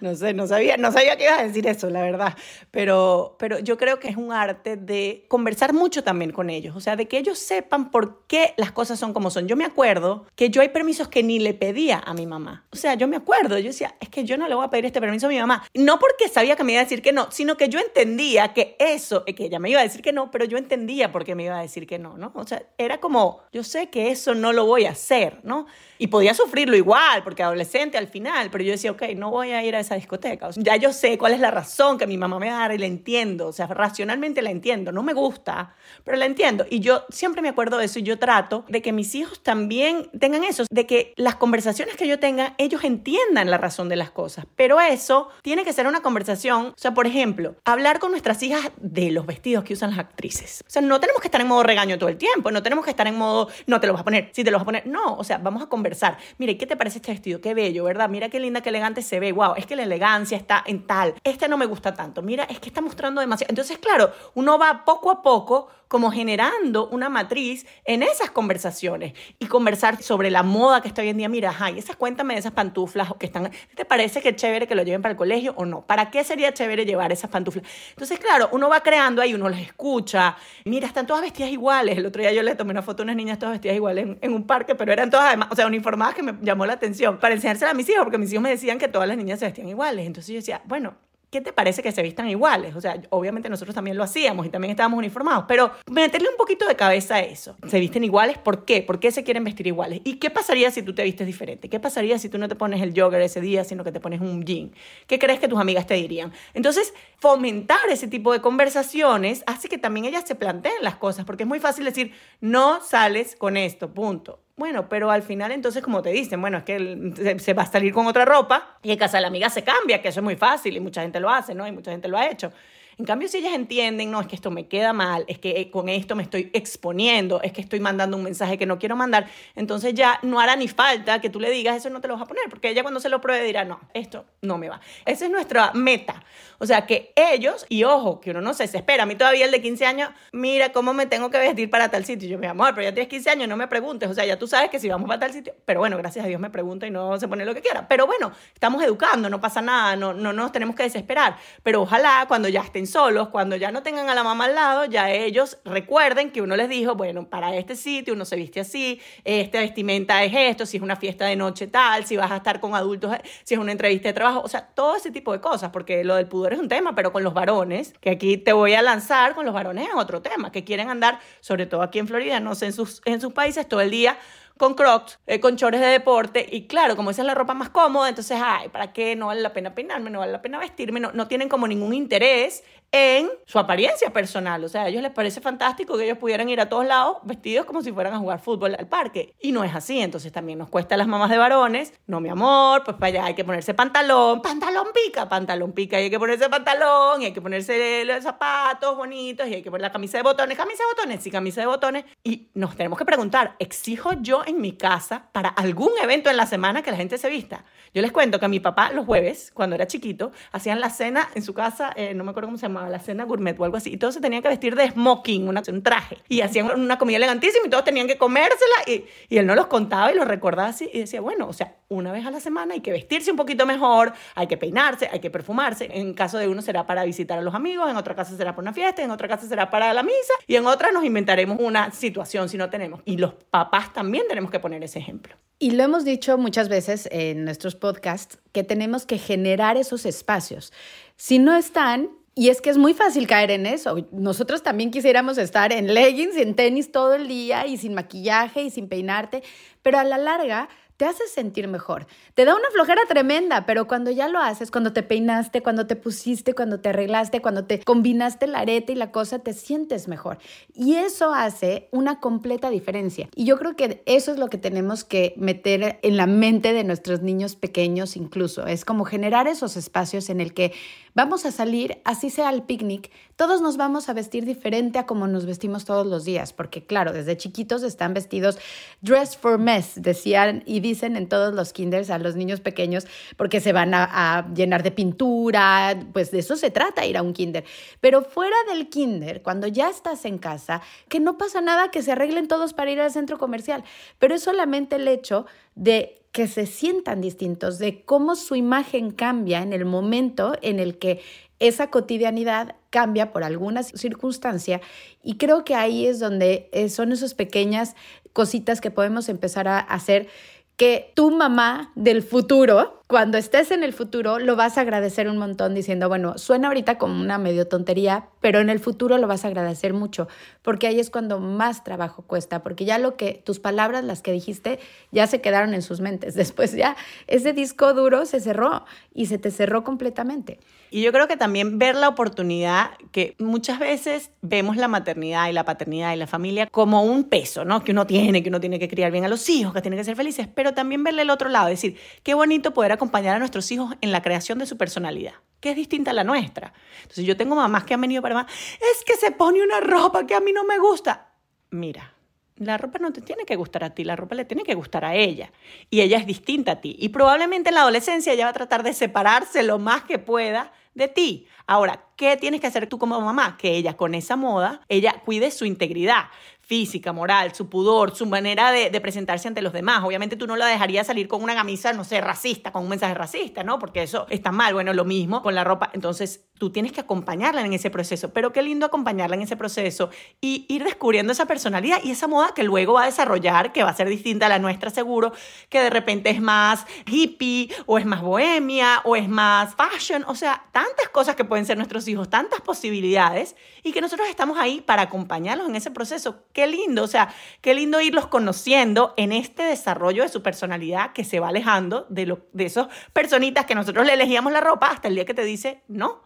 No 0.00 0.14
sé, 0.14 0.32
no 0.32 0.46
sabía, 0.46 0.76
no 0.76 0.92
sabía 0.92 1.16
que 1.16 1.24
ibas 1.24 1.40
a 1.40 1.44
decir 1.44 1.66
eso, 1.66 1.90
la 1.90 2.02
verdad. 2.02 2.36
Pero, 2.70 3.36
pero 3.38 3.58
yo 3.58 3.76
creo 3.76 3.98
que 3.98 4.08
es 4.08 4.16
un 4.16 4.32
arte 4.32 4.76
de 4.76 5.24
conversar 5.28 5.72
mucho 5.72 6.02
también 6.02 6.32
con 6.32 6.50
ellos, 6.50 6.74
o 6.76 6.80
sea, 6.80 6.96
de 6.96 7.06
que 7.06 7.18
ellos 7.18 7.38
sepan 7.38 7.90
por 7.90 8.26
qué 8.26 8.54
las 8.56 8.72
cosas 8.72 8.98
son 8.98 9.12
como 9.12 9.30
son. 9.30 9.46
Yo 9.46 9.56
me 9.56 9.64
acuerdo 9.64 10.26
que 10.34 10.50
yo 10.50 10.62
hay 10.62 10.70
permisos 10.70 11.08
que 11.08 11.22
ni 11.22 11.38
le 11.38 11.54
pedía 11.54 12.02
a 12.04 12.14
mi 12.14 12.26
mamá. 12.26 12.66
O 12.70 12.76
sea, 12.76 12.94
yo 12.94 13.08
me 13.08 13.16
acuerdo, 13.16 13.58
yo 13.58 13.66
decía, 13.66 13.94
es 14.00 14.08
que 14.08 14.24
yo 14.24 14.36
no 14.36 14.48
le 14.48 14.54
voy 14.54 14.64
a 14.64 14.70
pedir 14.70 14.86
este 14.86 15.00
permiso 15.00 15.26
a 15.26 15.30
mi 15.30 15.38
mamá. 15.38 15.64
No 15.74 15.98
porque 15.98 16.28
sabía 16.28 16.56
que 16.56 16.64
me 16.64 16.72
iba 16.72 16.80
a 16.80 16.84
decir 16.84 17.02
que 17.02 17.12
no, 17.12 17.30
sino 17.30 17.56
que 17.56 17.68
yo 17.68 17.78
entendía 17.78 18.52
que 18.54 18.76
eso, 18.78 19.24
que 19.24 19.44
ella 19.44 19.58
me 19.58 19.70
iba 19.70 19.80
a 19.80 19.82
decir 19.82 20.02
que 20.02 20.12
no, 20.12 20.30
pero 20.30 20.44
yo 20.44 20.58
entendía 20.58 21.12
por 21.12 21.24
qué 21.24 21.34
me 21.34 21.44
iba 21.44 21.51
a 21.58 21.62
decir 21.62 21.86
que 21.86 21.98
no, 21.98 22.16
¿no? 22.16 22.32
O 22.34 22.46
sea, 22.46 22.62
era 22.78 22.98
como, 22.98 23.42
yo 23.52 23.64
sé 23.64 23.90
que 23.90 24.10
eso 24.10 24.34
no 24.34 24.52
lo 24.52 24.66
voy 24.66 24.86
a 24.86 24.90
hacer, 24.90 25.40
¿no? 25.42 25.66
Y 25.98 26.08
podía 26.08 26.34
sufrirlo 26.34 26.76
igual, 26.76 27.22
porque 27.22 27.42
adolescente 27.42 27.98
al 27.98 28.08
final, 28.08 28.50
pero 28.50 28.64
yo 28.64 28.72
decía, 28.72 28.90
ok, 28.90 29.02
no 29.16 29.30
voy 29.30 29.52
a 29.52 29.64
ir 29.64 29.76
a 29.76 29.80
esa 29.80 29.94
discoteca. 29.94 30.48
O 30.48 30.52
sea, 30.52 30.62
ya 30.62 30.76
yo 30.76 30.92
sé 30.92 31.16
cuál 31.18 31.32
es 31.32 31.40
la 31.40 31.50
razón 31.50 31.98
que 31.98 32.06
mi 32.06 32.18
mamá 32.18 32.38
me 32.38 32.48
va 32.48 32.56
a 32.56 32.60
dar 32.60 32.74
y 32.74 32.78
la 32.78 32.86
entiendo, 32.86 33.48
o 33.48 33.52
sea, 33.52 33.66
racionalmente 33.66 34.42
la 34.42 34.50
entiendo, 34.50 34.92
no 34.92 35.02
me 35.02 35.12
gusta, 35.12 35.74
pero 36.04 36.16
la 36.16 36.26
entiendo. 36.26 36.66
Y 36.68 36.80
yo 36.80 37.04
siempre 37.10 37.42
me 37.42 37.48
acuerdo 37.48 37.78
de 37.78 37.84
eso 37.84 37.98
y 37.98 38.02
yo 38.02 38.18
trato 38.18 38.64
de 38.68 38.82
que 38.82 38.92
mis 38.92 39.14
hijos 39.14 39.42
también 39.42 40.10
tengan 40.18 40.44
eso, 40.44 40.64
de 40.70 40.86
que 40.86 41.12
las 41.16 41.36
conversaciones 41.36 41.96
que 41.96 42.08
yo 42.08 42.18
tenga, 42.18 42.54
ellos 42.58 42.84
entiendan 42.84 43.50
la 43.50 43.58
razón 43.58 43.88
de 43.88 43.96
las 43.96 44.10
cosas. 44.10 44.46
Pero 44.56 44.80
eso 44.80 45.28
tiene 45.42 45.64
que 45.64 45.72
ser 45.72 45.86
una 45.86 46.00
conversación, 46.00 46.66
o 46.68 46.74
sea, 46.76 46.94
por 46.94 47.06
ejemplo, 47.06 47.56
hablar 47.64 47.98
con 47.98 48.10
nuestras 48.10 48.42
hijas 48.42 48.70
de 48.78 49.10
los 49.10 49.26
vestidos 49.26 49.64
que 49.64 49.74
usan 49.74 49.90
las 49.90 49.98
actrices. 49.98 50.62
O 50.66 50.70
sea, 50.70 50.82
no 50.82 51.00
tenemos 51.00 51.20
que 51.20 51.28
estar 51.28 51.40
en 51.42 51.48
modo 51.48 51.62
regaño 51.62 51.98
todo 51.98 52.08
el 52.08 52.16
tiempo, 52.16 52.50
no 52.50 52.62
tenemos 52.62 52.84
que 52.84 52.90
estar 52.90 53.06
en 53.06 53.16
modo, 53.16 53.48
no 53.66 53.80
te 53.80 53.86
lo 53.86 53.92
vas 53.92 54.00
a 54.00 54.04
poner, 54.04 54.30
si 54.32 54.42
te 54.42 54.50
lo 54.50 54.56
vas 54.56 54.62
a 54.62 54.66
poner, 54.66 54.86
no, 54.86 55.16
o 55.16 55.24
sea, 55.24 55.38
vamos 55.38 55.62
a 55.62 55.66
conversar. 55.66 56.16
Mire, 56.38 56.56
¿qué 56.56 56.66
te 56.66 56.76
parece 56.76 56.98
este 56.98 57.12
vestido? 57.12 57.40
Qué 57.40 57.54
bello, 57.54 57.84
¿verdad? 57.84 58.08
Mira 58.08 58.28
qué 58.28 58.40
linda, 58.40 58.60
qué 58.60 58.70
elegante 58.70 59.02
se 59.02 59.20
ve, 59.20 59.32
wow, 59.32 59.54
es 59.56 59.66
que 59.66 59.76
la 59.76 59.82
elegancia 59.82 60.36
está 60.36 60.62
en 60.66 60.86
tal, 60.86 61.14
este 61.24 61.48
no 61.48 61.56
me 61.56 61.66
gusta 61.66 61.94
tanto, 61.94 62.22
mira, 62.22 62.44
es 62.44 62.58
que 62.58 62.68
está 62.68 62.80
mostrando 62.80 63.20
demasiado. 63.20 63.50
Entonces, 63.50 63.78
claro, 63.78 64.12
uno 64.34 64.58
va 64.58 64.84
poco 64.84 65.10
a 65.10 65.22
poco 65.22 65.68
como 65.92 66.10
generando 66.10 66.88
una 66.88 67.10
matriz 67.10 67.66
en 67.84 68.02
esas 68.02 68.30
conversaciones 68.30 69.12
y 69.38 69.44
conversar 69.44 70.02
sobre 70.02 70.30
la 70.30 70.42
moda 70.42 70.80
que 70.80 70.88
está 70.88 71.02
hoy 71.02 71.10
en 71.10 71.18
día. 71.18 71.28
Mira, 71.28 71.54
ay, 71.60 71.78
esas 71.78 71.96
cuéntame 71.96 72.32
de 72.32 72.40
esas 72.40 72.52
pantuflas 72.52 73.12
que 73.20 73.26
están, 73.26 73.50
¿te 73.74 73.84
parece 73.84 74.22
que 74.22 74.30
es 74.30 74.36
chévere 74.36 74.66
que 74.66 74.74
lo 74.74 74.84
lleven 74.84 75.02
para 75.02 75.12
el 75.12 75.18
colegio 75.18 75.52
o 75.54 75.66
no? 75.66 75.82
¿Para 75.82 76.10
qué 76.10 76.24
sería 76.24 76.54
chévere 76.54 76.86
llevar 76.86 77.12
esas 77.12 77.28
pantuflas? 77.28 77.66
Entonces, 77.90 78.18
claro, 78.18 78.48
uno 78.52 78.70
va 78.70 78.82
creando 78.82 79.20
ahí, 79.20 79.34
uno 79.34 79.50
las 79.50 79.60
escucha, 79.60 80.34
mira, 80.64 80.86
están 80.86 81.06
todas 81.06 81.20
vestidas 81.20 81.50
iguales. 81.50 81.98
El 81.98 82.06
otro 82.06 82.22
día 82.22 82.32
yo 82.32 82.42
le 82.42 82.54
tomé 82.54 82.70
una 82.70 82.80
foto 82.80 83.02
a 83.02 83.04
unas 83.04 83.16
niñas 83.16 83.38
todas 83.38 83.52
vestidas 83.52 83.76
iguales 83.76 84.16
en, 84.18 84.32
un 84.32 84.46
parque, 84.46 84.74
pero 84.74 84.94
eran 84.94 85.10
todas 85.10 85.26
además, 85.26 85.48
o 85.50 85.56
sea, 85.56 85.66
uniformadas 85.66 86.14
que 86.14 86.22
me 86.22 86.32
llamó 86.40 86.64
la 86.64 86.72
atención 86.72 87.18
para 87.18 87.34
enseñársela 87.34 87.72
a 87.72 87.74
mis 87.74 87.86
hijos, 87.90 88.04
porque 88.04 88.16
mis 88.16 88.32
hijos 88.32 88.42
me 88.42 88.48
decían 88.48 88.78
que 88.78 88.88
todas 88.88 89.06
las 89.06 89.18
niñas 89.18 89.40
se 89.40 89.44
vestían 89.44 89.68
iguales. 89.68 90.06
Entonces 90.06 90.28
yo 90.32 90.36
decía, 90.36 90.62
bueno, 90.64 90.94
¿qué 91.32 91.40
te 91.40 91.52
parece 91.54 91.82
que 91.82 91.90
se 91.92 92.02
vistan 92.02 92.28
iguales? 92.28 92.76
O 92.76 92.80
sea, 92.80 93.00
obviamente 93.08 93.48
nosotros 93.48 93.74
también 93.74 93.96
lo 93.96 94.04
hacíamos 94.04 94.44
y 94.44 94.50
también 94.50 94.70
estábamos 94.70 94.98
uniformados, 94.98 95.46
pero 95.48 95.72
meterle 95.90 96.28
un 96.28 96.36
poquito 96.36 96.68
de 96.68 96.76
cabeza 96.76 97.16
a 97.16 97.20
eso. 97.20 97.56
¿Se 97.66 97.80
visten 97.80 98.04
iguales? 98.04 98.36
¿Por 98.36 98.66
qué? 98.66 98.82
¿Por 98.82 99.00
qué 99.00 99.10
se 99.10 99.24
quieren 99.24 99.42
vestir 99.42 99.66
iguales? 99.66 100.02
¿Y 100.04 100.16
qué 100.16 100.28
pasaría 100.28 100.70
si 100.70 100.82
tú 100.82 100.94
te 100.94 101.02
vistes 101.02 101.26
diferente? 101.26 101.70
¿Qué 101.70 101.80
pasaría 101.80 102.18
si 102.18 102.28
tú 102.28 102.36
no 102.36 102.48
te 102.48 102.54
pones 102.54 102.82
el 102.82 102.92
jogger 102.94 103.22
ese 103.22 103.40
día, 103.40 103.64
sino 103.64 103.82
que 103.82 103.92
te 103.92 103.98
pones 103.98 104.20
un 104.20 104.44
jean? 104.44 104.72
¿Qué 105.06 105.18
crees 105.18 105.40
que 105.40 105.48
tus 105.48 105.58
amigas 105.58 105.86
te 105.86 105.94
dirían? 105.94 106.34
Entonces, 106.52 106.92
fomentar 107.16 107.88
ese 107.90 108.08
tipo 108.08 108.30
de 108.34 108.42
conversaciones 108.42 109.42
hace 109.46 109.70
que 109.70 109.78
también 109.78 110.04
ellas 110.04 110.24
se 110.26 110.34
planteen 110.34 110.82
las 110.82 110.96
cosas, 110.96 111.24
porque 111.24 111.44
es 111.44 111.48
muy 111.48 111.60
fácil 111.60 111.86
decir, 111.86 112.12
no 112.42 112.82
sales 112.82 113.36
con 113.36 113.56
esto, 113.56 113.94
punto. 113.94 114.40
Bueno, 114.62 114.88
pero 114.88 115.10
al 115.10 115.24
final 115.24 115.50
entonces 115.50 115.82
como 115.82 116.02
te 116.02 116.10
dicen, 116.10 116.40
bueno, 116.40 116.58
es 116.58 116.62
que 116.62 117.36
se, 117.40 117.52
va 117.52 117.64
a 117.64 117.66
salir 117.66 117.92
con 117.92 118.06
otra 118.06 118.24
ropa 118.24 118.78
y 118.80 118.92
en 118.92 118.96
casa 118.96 119.16
de 119.16 119.22
la 119.22 119.26
amiga 119.26 119.50
se 119.50 119.64
cambia, 119.64 120.00
que 120.00 120.06
eso 120.06 120.20
es 120.20 120.24
muy 120.24 120.36
fácil 120.36 120.76
y 120.76 120.78
mucha 120.78 121.02
gente 121.02 121.18
lo 121.18 121.30
hace, 121.30 121.52
¿no? 121.52 121.66
Y 121.66 121.72
mucha 121.72 121.90
gente 121.90 122.06
lo 122.06 122.16
ha 122.16 122.28
hecho. 122.28 122.52
En 122.98 123.04
cambio, 123.04 123.28
si 123.28 123.38
ellas 123.38 123.54
entienden, 123.54 124.10
no, 124.10 124.20
es 124.20 124.26
que 124.26 124.36
esto 124.36 124.50
me 124.50 124.66
queda 124.68 124.92
mal, 124.92 125.24
es 125.28 125.38
que 125.38 125.60
eh, 125.60 125.70
con 125.70 125.88
esto 125.88 126.14
me 126.14 126.22
estoy 126.22 126.50
exponiendo, 126.52 127.40
es 127.42 127.52
que 127.52 127.60
estoy 127.60 127.80
mandando 127.80 128.16
un 128.16 128.22
mensaje 128.22 128.58
que 128.58 128.66
no 128.66 128.78
quiero 128.78 128.96
mandar, 128.96 129.28
entonces 129.54 129.94
ya 129.94 130.18
no 130.22 130.40
hará 130.40 130.56
ni 130.56 130.68
falta 130.68 131.20
que 131.20 131.30
tú 131.30 131.40
le 131.40 131.50
digas, 131.50 131.76
eso 131.76 131.90
no 131.90 132.00
te 132.00 132.08
lo 132.08 132.14
vas 132.14 132.22
a 132.22 132.26
poner, 132.26 132.44
porque 132.50 132.68
ella 132.70 132.82
cuando 132.82 133.00
se 133.00 133.08
lo 133.08 133.20
pruebe 133.20 133.44
dirá, 133.44 133.64
no, 133.64 133.80
esto 133.94 134.24
no 134.42 134.58
me 134.58 134.68
va. 134.68 134.80
Esa 135.04 135.24
es 135.24 135.30
nuestra 135.30 135.72
meta. 135.72 136.22
O 136.58 136.66
sea, 136.66 136.86
que 136.86 137.12
ellos, 137.16 137.66
y 137.68 137.82
ojo, 137.82 138.20
que 138.20 138.30
uno 138.30 138.40
no 138.40 138.54
se 138.54 138.64
desespera, 138.64 139.02
a 139.02 139.06
mí 139.06 139.16
todavía 139.16 139.46
el 139.46 139.50
de 139.50 139.60
15 139.60 139.84
años, 139.84 140.10
mira 140.30 140.72
cómo 140.72 140.94
me 140.94 141.06
tengo 141.06 141.28
que 141.28 141.38
vestir 141.38 141.68
para 141.68 141.88
tal 141.88 142.04
sitio. 142.04 142.28
Yo, 142.28 142.38
mi 142.38 142.46
amor, 142.46 142.72
pero 142.74 142.84
ya 142.84 142.94
tienes 142.94 143.08
15 143.08 143.30
años, 143.30 143.48
no 143.48 143.56
me 143.56 143.66
preguntes, 143.66 144.08
o 144.08 144.14
sea, 144.14 144.24
ya 144.24 144.38
tú 144.38 144.46
sabes 144.46 144.70
que 144.70 144.78
si 144.78 144.88
vamos 144.88 145.08
para 145.08 145.18
tal 145.18 145.32
sitio, 145.32 145.54
pero 145.64 145.80
bueno, 145.80 145.96
gracias 145.96 146.24
a 146.24 146.28
Dios 146.28 146.40
me 146.40 146.50
pregunta 146.50 146.86
y 146.86 146.90
no 146.90 147.18
se 147.18 147.26
pone 147.26 147.44
lo 147.44 147.54
que 147.54 147.62
quiera. 147.62 147.88
Pero 147.88 148.06
bueno, 148.06 148.30
estamos 148.54 148.82
educando, 148.84 149.28
no 149.28 149.40
pasa 149.40 149.60
nada, 149.60 149.96
no, 149.96 150.14
no 150.14 150.32
nos 150.32 150.52
tenemos 150.52 150.76
que 150.76 150.84
desesperar. 150.84 151.36
Pero 151.64 151.82
ojalá 151.82 152.26
cuando 152.28 152.48
ya 152.48 152.60
estén 152.60 152.81
solos, 152.86 153.28
cuando 153.28 153.56
ya 153.56 153.70
no 153.70 153.82
tengan 153.82 154.08
a 154.08 154.14
la 154.14 154.22
mamá 154.22 154.46
al 154.46 154.54
lado, 154.54 154.84
ya 154.84 155.10
ellos 155.10 155.58
recuerden 155.64 156.30
que 156.30 156.42
uno 156.42 156.56
les 156.56 156.68
dijo, 156.68 156.94
bueno, 156.94 157.28
para 157.28 157.56
este 157.56 157.76
sitio 157.76 158.14
uno 158.14 158.24
se 158.24 158.36
viste 158.36 158.60
así, 158.60 159.00
esta 159.24 159.60
vestimenta 159.60 160.22
es 160.24 160.32
esto, 160.34 160.66
si 160.66 160.76
es 160.76 160.82
una 160.82 160.96
fiesta 160.96 161.26
de 161.26 161.36
noche 161.36 161.66
tal, 161.66 162.04
si 162.04 162.16
vas 162.16 162.30
a 162.30 162.36
estar 162.36 162.60
con 162.60 162.74
adultos, 162.74 163.12
si 163.44 163.54
es 163.54 163.60
una 163.60 163.72
entrevista 163.72 164.08
de 164.08 164.12
trabajo, 164.14 164.42
o 164.42 164.48
sea, 164.48 164.66
todo 164.66 164.96
ese 164.96 165.10
tipo 165.10 165.32
de 165.32 165.40
cosas, 165.40 165.70
porque 165.70 166.04
lo 166.04 166.16
del 166.16 166.26
pudor 166.26 166.52
es 166.52 166.58
un 166.58 166.68
tema, 166.68 166.94
pero 166.94 167.12
con 167.12 167.22
los 167.22 167.34
varones, 167.34 167.94
que 168.00 168.10
aquí 168.10 168.36
te 168.36 168.52
voy 168.52 168.74
a 168.74 168.82
lanzar, 168.82 169.34
con 169.34 169.44
los 169.44 169.54
varones 169.54 169.88
es 169.88 169.94
otro 169.94 170.22
tema, 170.22 170.52
que 170.52 170.64
quieren 170.64 170.90
andar, 170.90 171.20
sobre 171.40 171.66
todo 171.66 171.82
aquí 171.82 171.98
en 171.98 172.08
Florida, 172.08 172.40
no 172.40 172.54
sé, 172.54 172.66
en 172.66 172.72
sus, 172.72 173.02
en 173.04 173.20
sus 173.20 173.32
países 173.32 173.68
todo 173.68 173.80
el 173.80 173.90
día 173.90 174.18
con 174.62 174.74
crocs, 174.74 175.18
eh, 175.26 175.40
con 175.40 175.56
chores 175.56 175.80
de 175.80 175.88
deporte 175.88 176.46
y 176.48 176.68
claro, 176.68 176.94
como 176.94 177.10
esa 177.10 177.22
es 177.22 177.26
la 177.26 177.34
ropa 177.34 177.52
más 177.52 177.70
cómoda, 177.70 178.08
entonces, 178.08 178.38
ay, 178.40 178.68
¿para 178.68 178.92
qué? 178.92 179.16
No 179.16 179.26
vale 179.26 179.40
la 179.40 179.52
pena 179.52 179.74
peinarme, 179.74 180.08
no 180.08 180.20
vale 180.20 180.30
la 180.30 180.40
pena 180.40 180.60
vestirme, 180.60 181.00
no, 181.00 181.10
no 181.10 181.26
tienen 181.26 181.48
como 181.48 181.66
ningún 181.66 181.92
interés 181.94 182.62
en 182.92 183.30
su 183.46 183.58
apariencia 183.58 184.12
personal. 184.12 184.62
O 184.62 184.68
sea, 184.68 184.82
a 184.82 184.88
ellos 184.88 185.02
les 185.02 185.10
parece 185.10 185.40
fantástico 185.40 185.96
que 185.96 186.04
ellos 186.04 186.18
pudieran 186.18 186.48
ir 186.50 186.60
a 186.60 186.68
todos 186.68 186.86
lados 186.86 187.16
vestidos 187.22 187.64
como 187.64 187.82
si 187.82 187.90
fueran 187.90 188.12
a 188.12 188.18
jugar 188.18 188.38
fútbol 188.40 188.76
al 188.78 188.86
parque. 188.86 189.34
Y 189.40 189.50
no 189.52 189.64
es 189.64 189.74
así. 189.74 190.00
Entonces 190.00 190.30
también 190.30 190.58
nos 190.58 190.68
cuesta 190.68 190.94
a 190.94 190.98
las 190.98 191.08
mamás 191.08 191.30
de 191.30 191.38
varones. 191.38 191.94
No, 192.06 192.20
mi 192.20 192.28
amor, 192.28 192.84
pues 192.84 192.96
para 192.98 193.06
allá 193.08 193.24
hay 193.24 193.34
que 193.34 193.44
ponerse 193.44 193.72
pantalón. 193.72 194.42
Pantalón 194.42 194.88
pica, 194.92 195.26
pantalón 195.28 195.72
pica. 195.72 195.98
Y 195.98 196.04
hay 196.04 196.10
que 196.10 196.18
ponerse 196.18 196.50
pantalón 196.50 197.22
y 197.22 197.26
hay 197.26 197.32
que 197.32 197.40
ponerse 197.40 198.04
los 198.04 198.22
zapatos 198.22 198.96
bonitos 198.96 199.48
y 199.48 199.54
hay 199.54 199.62
que 199.62 199.70
poner 199.70 199.82
la 199.82 199.92
camisa 199.92 200.18
de 200.18 200.22
botones. 200.22 200.56
Camisa 200.56 200.82
de 200.82 200.94
botones, 200.94 201.22
sí, 201.22 201.30
camisa 201.30 201.62
de 201.62 201.66
botones. 201.66 202.04
Y 202.22 202.48
nos 202.52 202.76
tenemos 202.76 202.98
que 202.98 203.06
preguntar, 203.06 203.56
¿exijo 203.58 204.12
yo 204.20 204.42
en 204.46 204.60
mi 204.60 204.72
casa 204.72 205.30
para 205.32 205.48
algún 205.48 205.92
evento 206.02 206.28
en 206.28 206.36
la 206.36 206.46
semana 206.46 206.82
que 206.82 206.90
la 206.90 206.98
gente 206.98 207.16
se 207.16 207.30
vista? 207.30 207.64
Yo 207.94 208.02
les 208.02 208.12
cuento 208.12 208.38
que 208.38 208.44
a 208.44 208.48
mi 208.48 208.60
papá 208.60 208.92
los 208.92 209.06
jueves, 209.06 209.50
cuando 209.54 209.76
era 209.76 209.86
chiquito, 209.86 210.32
hacían 210.50 210.80
la 210.80 210.90
cena 210.90 211.28
en 211.34 211.42
su 211.42 211.54
casa, 211.54 211.92
eh, 211.96 212.14
no 212.14 212.24
me 212.24 212.30
acuerdo 212.30 212.48
cómo 212.48 212.58
se 212.58 212.68
llama 212.82 212.90
la 212.90 212.98
cena 212.98 213.24
gourmet 213.24 213.58
o 213.58 213.64
algo 213.64 213.76
así, 213.76 213.92
y 213.92 213.96
todos 213.96 214.14
se 214.14 214.20
tenían 214.20 214.42
que 214.42 214.48
vestir 214.48 214.74
de 214.74 214.90
smoking, 214.90 215.48
una, 215.48 215.62
un 215.68 215.82
traje, 215.82 216.18
y 216.28 216.40
hacían 216.40 216.70
una 216.78 216.98
comida 216.98 217.16
elegantísima 217.16 217.66
y 217.66 217.70
todos 217.70 217.84
tenían 217.84 218.06
que 218.06 218.18
comérsela, 218.18 218.76
y, 218.86 219.04
y 219.28 219.38
él 219.38 219.46
no 219.46 219.54
los 219.54 219.66
contaba 219.66 220.12
y 220.12 220.14
los 220.14 220.26
recordaba 220.26 220.68
así, 220.68 220.90
y 220.92 221.00
decía, 221.00 221.20
bueno, 221.20 221.48
o 221.48 221.52
sea, 221.52 221.76
una 221.88 222.12
vez 222.12 222.26
a 222.26 222.30
la 222.30 222.40
semana 222.40 222.74
hay 222.74 222.80
que 222.80 222.92
vestirse 222.92 223.30
un 223.30 223.36
poquito 223.36 223.66
mejor, 223.66 224.12
hay 224.34 224.46
que 224.46 224.56
peinarse, 224.56 225.08
hay 225.10 225.20
que 225.20 225.30
perfumarse, 225.30 225.88
en 225.92 226.14
caso 226.14 226.38
de 226.38 226.48
uno 226.48 226.62
será 226.62 226.86
para 226.86 227.04
visitar 227.04 227.38
a 227.38 227.42
los 227.42 227.54
amigos, 227.54 227.90
en 227.90 227.96
otra 227.96 228.14
casa 228.14 228.36
será 228.36 228.52
para 228.52 228.62
una 228.62 228.72
fiesta, 228.72 229.02
en 229.02 229.10
otra 229.10 229.28
casa 229.28 229.46
será 229.46 229.70
para 229.70 229.92
la 229.92 230.02
misa, 230.02 230.34
y 230.46 230.56
en 230.56 230.66
otra 230.66 230.92
nos 230.92 231.04
inventaremos 231.04 231.58
una 231.60 231.90
situación 231.92 232.48
si 232.48 232.56
no 232.56 232.70
tenemos. 232.70 233.00
Y 233.04 233.18
los 233.18 233.34
papás 233.34 233.92
también 233.92 234.24
tenemos 234.28 234.50
que 234.50 234.60
poner 234.60 234.82
ese 234.82 234.98
ejemplo. 234.98 235.36
Y 235.58 235.70
lo 235.72 235.84
hemos 235.84 236.04
dicho 236.04 236.38
muchas 236.38 236.68
veces 236.68 237.08
en 237.12 237.44
nuestros 237.44 237.76
podcasts, 237.76 238.38
que 238.50 238.64
tenemos 238.64 239.06
que 239.06 239.18
generar 239.18 239.76
esos 239.76 240.06
espacios. 240.06 240.72
Si 241.16 241.38
no 241.38 241.54
están, 241.54 242.10
y 242.34 242.48
es 242.48 242.62
que 242.62 242.70
es 242.70 242.78
muy 242.78 242.94
fácil 242.94 243.26
caer 243.26 243.50
en 243.50 243.66
eso. 243.66 243.96
Nosotros 244.10 244.62
también 244.62 244.90
quisiéramos 244.90 245.36
estar 245.36 245.72
en 245.72 245.92
leggings 245.92 246.36
y 246.36 246.42
en 246.42 246.54
tenis 246.54 246.90
todo 246.90 247.14
el 247.14 247.28
día 247.28 247.66
y 247.66 247.76
sin 247.76 247.92
maquillaje 247.94 248.62
y 248.62 248.70
sin 248.70 248.88
peinarte, 248.88 249.42
pero 249.82 249.98
a 249.98 250.04
la 250.04 250.16
larga 250.16 250.68
te 251.02 251.08
hace 251.08 251.26
sentir 251.26 251.66
mejor. 251.66 252.06
Te 252.34 252.44
da 252.44 252.54
una 252.54 252.70
flojera 252.70 253.00
tremenda, 253.08 253.66
pero 253.66 253.88
cuando 253.88 254.12
ya 254.12 254.28
lo 254.28 254.38
haces, 254.38 254.70
cuando 254.70 254.92
te 254.92 255.02
peinaste, 255.02 255.60
cuando 255.60 255.88
te 255.88 255.96
pusiste, 255.96 256.54
cuando 256.54 256.78
te 256.78 256.90
arreglaste, 256.90 257.42
cuando 257.42 257.64
te 257.64 257.82
combinaste 257.82 258.46
la 258.46 258.60
arete 258.60 258.92
y 258.92 258.94
la 258.94 259.10
cosa, 259.10 259.40
te 259.40 259.52
sientes 259.52 260.06
mejor. 260.06 260.38
Y 260.76 260.94
eso 260.94 261.34
hace 261.34 261.88
una 261.90 262.20
completa 262.20 262.70
diferencia. 262.70 263.28
Y 263.34 263.46
yo 263.46 263.58
creo 263.58 263.74
que 263.74 264.04
eso 264.06 264.30
es 264.30 264.38
lo 264.38 264.48
que 264.48 264.58
tenemos 264.58 265.02
que 265.02 265.34
meter 265.36 265.98
en 266.02 266.16
la 266.16 266.28
mente 266.28 266.72
de 266.72 266.84
nuestros 266.84 267.20
niños 267.20 267.56
pequeños 267.56 268.16
incluso. 268.16 268.68
Es 268.68 268.84
como 268.84 269.04
generar 269.04 269.48
esos 269.48 269.76
espacios 269.76 270.30
en 270.30 270.40
el 270.40 270.54
que 270.54 270.72
Vamos 271.14 271.44
a 271.44 271.52
salir, 271.52 272.00
así 272.06 272.30
sea 272.30 272.48
al 272.48 272.64
picnic, 272.64 273.10
todos 273.36 273.60
nos 273.60 273.76
vamos 273.76 274.08
a 274.08 274.14
vestir 274.14 274.46
diferente 274.46 274.98
a 274.98 275.04
como 275.04 275.26
nos 275.26 275.44
vestimos 275.44 275.84
todos 275.84 276.06
los 276.06 276.24
días, 276.24 276.54
porque 276.54 276.86
claro, 276.86 277.12
desde 277.12 277.36
chiquitos 277.36 277.82
están 277.82 278.14
vestidos 278.14 278.56
dress 279.02 279.36
for 279.36 279.58
mess, 279.58 279.92
decían 279.96 280.62
y 280.64 280.80
dicen 280.92 281.16
en 281.16 281.28
todos 281.28 281.54
los 281.54 281.72
kinders 281.72 282.10
a 282.10 282.18
los 282.18 282.36
niños 282.36 282.60
pequeños, 282.60 283.06
porque 283.36 283.60
se 283.60 283.72
van 283.72 283.94
a, 283.94 284.46
llenar 284.54 284.82
de 284.82 284.90
pintura, 284.90 285.98
pues 286.12 286.30
de 286.30 286.40
eso 286.40 286.56
se 286.56 286.70
trata 286.70 287.06
ir 287.06 287.16
a 287.16 287.22
un 287.22 287.32
kinder. 287.32 287.64
Pero 288.00 288.22
fuera 288.22 288.56
del 288.70 288.88
kinder, 288.88 289.42
cuando 289.42 289.66
ya 289.66 289.88
estás 289.88 290.24
en 290.24 290.38
casa, 290.38 290.82
que 291.08 291.20
no 291.20 291.38
pasa 291.38 291.60
nada 291.60 291.90
que 291.90 292.02
se 292.02 292.12
arreglen 292.12 292.48
todos 292.48 292.74
para 292.74 292.90
ir 292.90 293.00
al 293.00 293.10
centro 293.10 293.38
comercial, 293.38 293.84
pero 294.18 294.34
es 294.34 294.42
solamente 294.42 294.96
el 294.96 295.08
hecho 295.08 295.46
de 295.74 296.18
que 296.32 296.48
se 296.48 296.66
sientan 296.66 297.20
distintos, 297.20 297.78
de 297.78 298.04
cómo 298.04 298.36
su 298.36 298.54
imagen 298.54 299.10
cambia 299.10 299.62
en 299.62 299.72
el 299.72 299.84
momento 299.84 300.54
en 300.62 300.80
el 300.80 300.98
que 300.98 301.20
esa 301.58 301.90
cotidianidad 301.90 302.74
cambia 302.90 303.32
por 303.32 303.44
alguna 303.44 303.82
circunstancia 303.84 304.80
y 305.22 305.36
creo 305.36 305.64
que 305.64 305.76
ahí 305.76 306.06
es 306.06 306.18
donde 306.18 306.68
eh, 306.72 306.88
son 306.88 307.12
esas 307.12 307.34
pequeñas 307.34 307.94
cositas 308.32 308.80
que 308.80 308.90
podemos 308.90 309.28
empezar 309.28 309.68
a 309.68 309.78
hacer 309.78 310.28
que 310.76 311.12
tu 311.14 311.30
mamá 311.30 311.92
del 311.94 312.22
futuro, 312.22 313.01
cuando 313.06 313.36
estés 313.36 313.70
en 313.70 313.84
el 313.84 313.92
futuro, 313.92 314.38
lo 314.38 314.56
vas 314.56 314.78
a 314.78 314.82
agradecer 314.82 315.28
un 315.28 315.36
montón 315.36 315.74
diciendo, 315.74 316.08
bueno, 316.08 316.38
suena 316.38 316.68
ahorita 316.68 316.98
como 316.98 317.20
una 317.20 317.36
medio 317.36 317.68
tontería, 317.68 318.28
pero 318.40 318.60
en 318.60 318.70
el 318.70 318.78
futuro 318.78 319.18
lo 319.18 319.26
vas 319.26 319.44
a 319.44 319.48
agradecer 319.48 319.92
mucho, 319.92 320.28
porque 320.62 320.86
ahí 320.86 320.98
es 320.98 321.10
cuando 321.10 321.38
más 321.38 321.84
trabajo 321.84 322.22
cuesta, 322.22 322.62
porque 322.62 322.84
ya 322.84 322.98
lo 322.98 323.16
que 323.16 323.42
tus 323.44 323.60
palabras, 323.60 324.04
las 324.04 324.22
que 324.22 324.32
dijiste, 324.32 324.78
ya 325.10 325.26
se 325.26 325.40
quedaron 325.40 325.74
en 325.74 325.82
sus 325.82 326.00
mentes. 326.00 326.34
Después 326.42 326.72
ya 326.72 326.96
ese 327.26 327.52
disco 327.52 327.92
duro 327.92 328.24
se 328.24 328.40
cerró 328.40 328.84
y 329.14 329.26
se 329.26 329.38
te 329.38 329.50
cerró 329.50 329.84
completamente. 329.84 330.58
Y 330.90 331.02
yo 331.02 331.12
creo 331.12 331.26
que 331.26 331.38
también 331.38 331.78
ver 331.78 331.96
la 331.96 332.08
oportunidad, 332.08 332.90
que 333.12 333.34
muchas 333.38 333.78
veces 333.78 334.30
vemos 334.42 334.76
la 334.76 334.88
maternidad 334.88 335.48
y 335.48 335.52
la 335.52 335.64
paternidad 335.64 336.12
y 336.12 336.16
la 336.16 336.26
familia 336.26 336.66
como 336.66 337.02
un 337.02 337.24
peso, 337.24 337.64
¿no? 337.64 337.82
Que 337.82 337.92
uno 337.92 338.06
tiene, 338.06 338.42
que 338.42 338.50
uno 338.50 338.60
tiene 338.60 338.78
que 338.78 338.88
criar 338.88 339.10
bien 339.10 339.24
a 339.24 339.28
los 339.28 339.48
hijos, 339.48 339.72
que 339.72 339.80
tiene 339.80 339.96
que 339.96 340.04
ser 340.04 340.16
felices, 340.16 340.48
pero 340.54 340.74
también 340.74 341.02
verle 341.02 341.22
el 341.22 341.30
otro 341.30 341.48
lado, 341.48 341.68
decir, 341.68 341.96
qué 342.22 342.34
bonito 342.34 342.74
poder 342.74 342.92
acompañar 343.02 343.34
a 343.34 343.38
nuestros 343.40 343.70
hijos 343.72 343.94
en 344.00 344.12
la 344.12 344.22
creación 344.22 344.58
de 344.58 344.66
su 344.66 344.76
personalidad 344.76 345.34
que 345.58 345.70
es 345.70 345.76
distinta 345.76 346.10
a 346.10 346.14
la 346.14 346.24
nuestra. 346.24 346.72
Entonces 347.02 347.24
yo 347.24 347.36
tengo 347.36 347.54
mamás 347.54 347.84
que 347.84 347.94
han 347.94 348.00
venido 348.00 348.20
para 348.20 348.34
más, 348.34 348.46
es 348.80 349.04
que 349.04 349.14
se 349.14 349.30
pone 349.30 349.62
una 349.62 349.80
ropa 349.80 350.26
que 350.26 350.34
a 350.34 350.40
mí 350.40 350.52
no 350.52 350.64
me 350.64 350.76
gusta. 350.78 351.28
Mira, 351.70 352.14
la 352.56 352.78
ropa 352.78 352.98
no 352.98 353.12
te 353.12 353.20
tiene 353.20 353.44
que 353.44 353.54
gustar 353.54 353.84
a 353.84 353.90
ti, 353.90 354.02
la 354.02 354.16
ropa 354.16 354.34
le 354.34 354.44
tiene 354.44 354.64
que 354.64 354.74
gustar 354.74 355.04
a 355.04 355.14
ella. 355.14 355.52
Y 355.88 356.00
ella 356.00 356.18
es 356.18 356.26
distinta 356.26 356.72
a 356.72 356.80
ti. 356.80 356.96
Y 356.98 357.10
probablemente 357.10 357.68
en 357.68 357.76
la 357.76 357.82
adolescencia 357.82 358.32
ella 358.32 358.46
va 358.46 358.50
a 358.50 358.54
tratar 358.54 358.82
de 358.82 358.92
separarse 358.92 359.62
lo 359.62 359.78
más 359.78 360.02
que 360.02 360.18
pueda 360.18 360.72
de 360.94 361.06
ti. 361.06 361.46
Ahora, 361.66 362.06
¿qué 362.16 362.36
tienes 362.36 362.60
que 362.60 362.66
hacer 362.66 362.88
tú 362.88 362.98
como 362.98 363.20
mamá? 363.20 363.56
Que 363.56 363.76
ella 363.76 363.96
con 363.96 364.16
esa 364.16 364.34
moda, 364.34 364.80
ella 364.88 365.22
cuide 365.24 365.52
su 365.52 365.64
integridad 365.64 366.24
física, 366.62 367.12
moral, 367.12 367.54
su 367.54 367.68
pudor, 367.68 368.14
su 368.14 368.24
manera 368.24 368.70
de, 368.70 369.00
presentarse 369.00 369.48
ante 369.48 369.60
los 369.62 369.72
demás. 369.72 370.04
Obviamente 370.04 370.36
tú 370.36 370.46
no 370.46 370.56
la 370.56 370.66
dejarías 370.66 371.08
salir 371.08 371.26
con 371.26 371.42
una 371.42 371.54
camisa, 371.54 371.92
no 371.92 372.04
sé, 372.04 372.20
racista, 372.20 372.70
con 372.70 372.84
un 372.84 372.88
mensaje 372.88 373.14
racista, 373.14 373.64
¿no? 373.64 373.78
Porque 373.78 374.02
eso 374.02 374.26
está 374.30 374.52
mal. 374.52 374.72
Bueno, 374.72 374.94
lo 374.94 375.04
mismo 375.04 375.42
con 375.42 375.54
la 375.54 375.64
ropa. 375.64 375.90
Entonces 375.92 376.46
tú 376.62 376.70
tienes 376.70 376.92
que 376.92 377.00
acompañarla 377.00 377.66
en 377.66 377.72
ese 377.72 377.90
proceso. 377.90 378.32
Pero 378.32 378.52
qué 378.52 378.62
lindo 378.62 378.86
acompañarla 378.86 379.34
en 379.34 379.42
ese 379.42 379.56
proceso 379.56 380.10
y 380.40 380.64
ir 380.68 380.84
descubriendo 380.84 381.32
esa 381.32 381.46
personalidad 381.46 381.98
y 382.04 382.12
esa 382.12 382.28
moda 382.28 382.52
que 382.54 382.62
luego 382.62 382.92
va 382.92 383.02
a 383.02 383.06
desarrollar, 383.06 383.72
que 383.72 383.82
va 383.82 383.90
a 383.90 383.94
ser 383.94 384.08
distinta 384.08 384.46
a 384.46 384.48
la 384.48 384.60
nuestra 384.60 384.90
seguro, 384.90 385.32
que 385.68 385.80
de 385.80 385.90
repente 385.90 386.30
es 386.30 386.40
más 386.40 386.86
hippie 387.06 387.68
o 387.86 387.98
es 387.98 388.06
más 388.06 388.22
bohemia 388.22 389.00
o 389.02 389.16
es 389.16 389.28
más 389.28 389.74
fashion. 389.74 390.24
O 390.28 390.36
sea, 390.36 390.64
tantas 390.70 391.08
cosas 391.08 391.34
que 391.34 391.44
pueden 391.44 391.66
ser 391.66 391.76
nuestros 391.76 392.06
hijos, 392.06 392.30
tantas 392.30 392.60
posibilidades 392.60 393.56
y 393.82 393.90
que 393.90 394.00
nosotros 394.00 394.28
estamos 394.28 394.56
ahí 394.58 394.80
para 394.80 395.02
acompañarlos 395.02 395.68
en 395.68 395.74
ese 395.74 395.90
proceso. 395.90 396.44
Lindo, 396.66 397.04
o 397.04 397.06
sea, 397.06 397.34
qué 397.60 397.74
lindo 397.74 398.00
irlos 398.00 398.26
conociendo 398.26 399.14
en 399.16 399.32
este 399.32 399.62
desarrollo 399.62 400.22
de 400.22 400.28
su 400.28 400.42
personalidad 400.42 401.12
que 401.12 401.24
se 401.24 401.40
va 401.40 401.48
alejando 401.48 402.06
de, 402.08 402.26
lo, 402.26 402.46
de 402.52 402.66
esos 402.66 402.88
personitas 403.12 403.66
que 403.66 403.74
nosotros 403.74 404.06
le 404.06 404.14
elegíamos 404.14 404.52
la 404.52 404.60
ropa 404.60 404.88
hasta 404.88 405.08
el 405.08 405.14
día 405.14 405.24
que 405.24 405.34
te 405.34 405.44
dice, 405.44 405.82
no, 405.88 406.22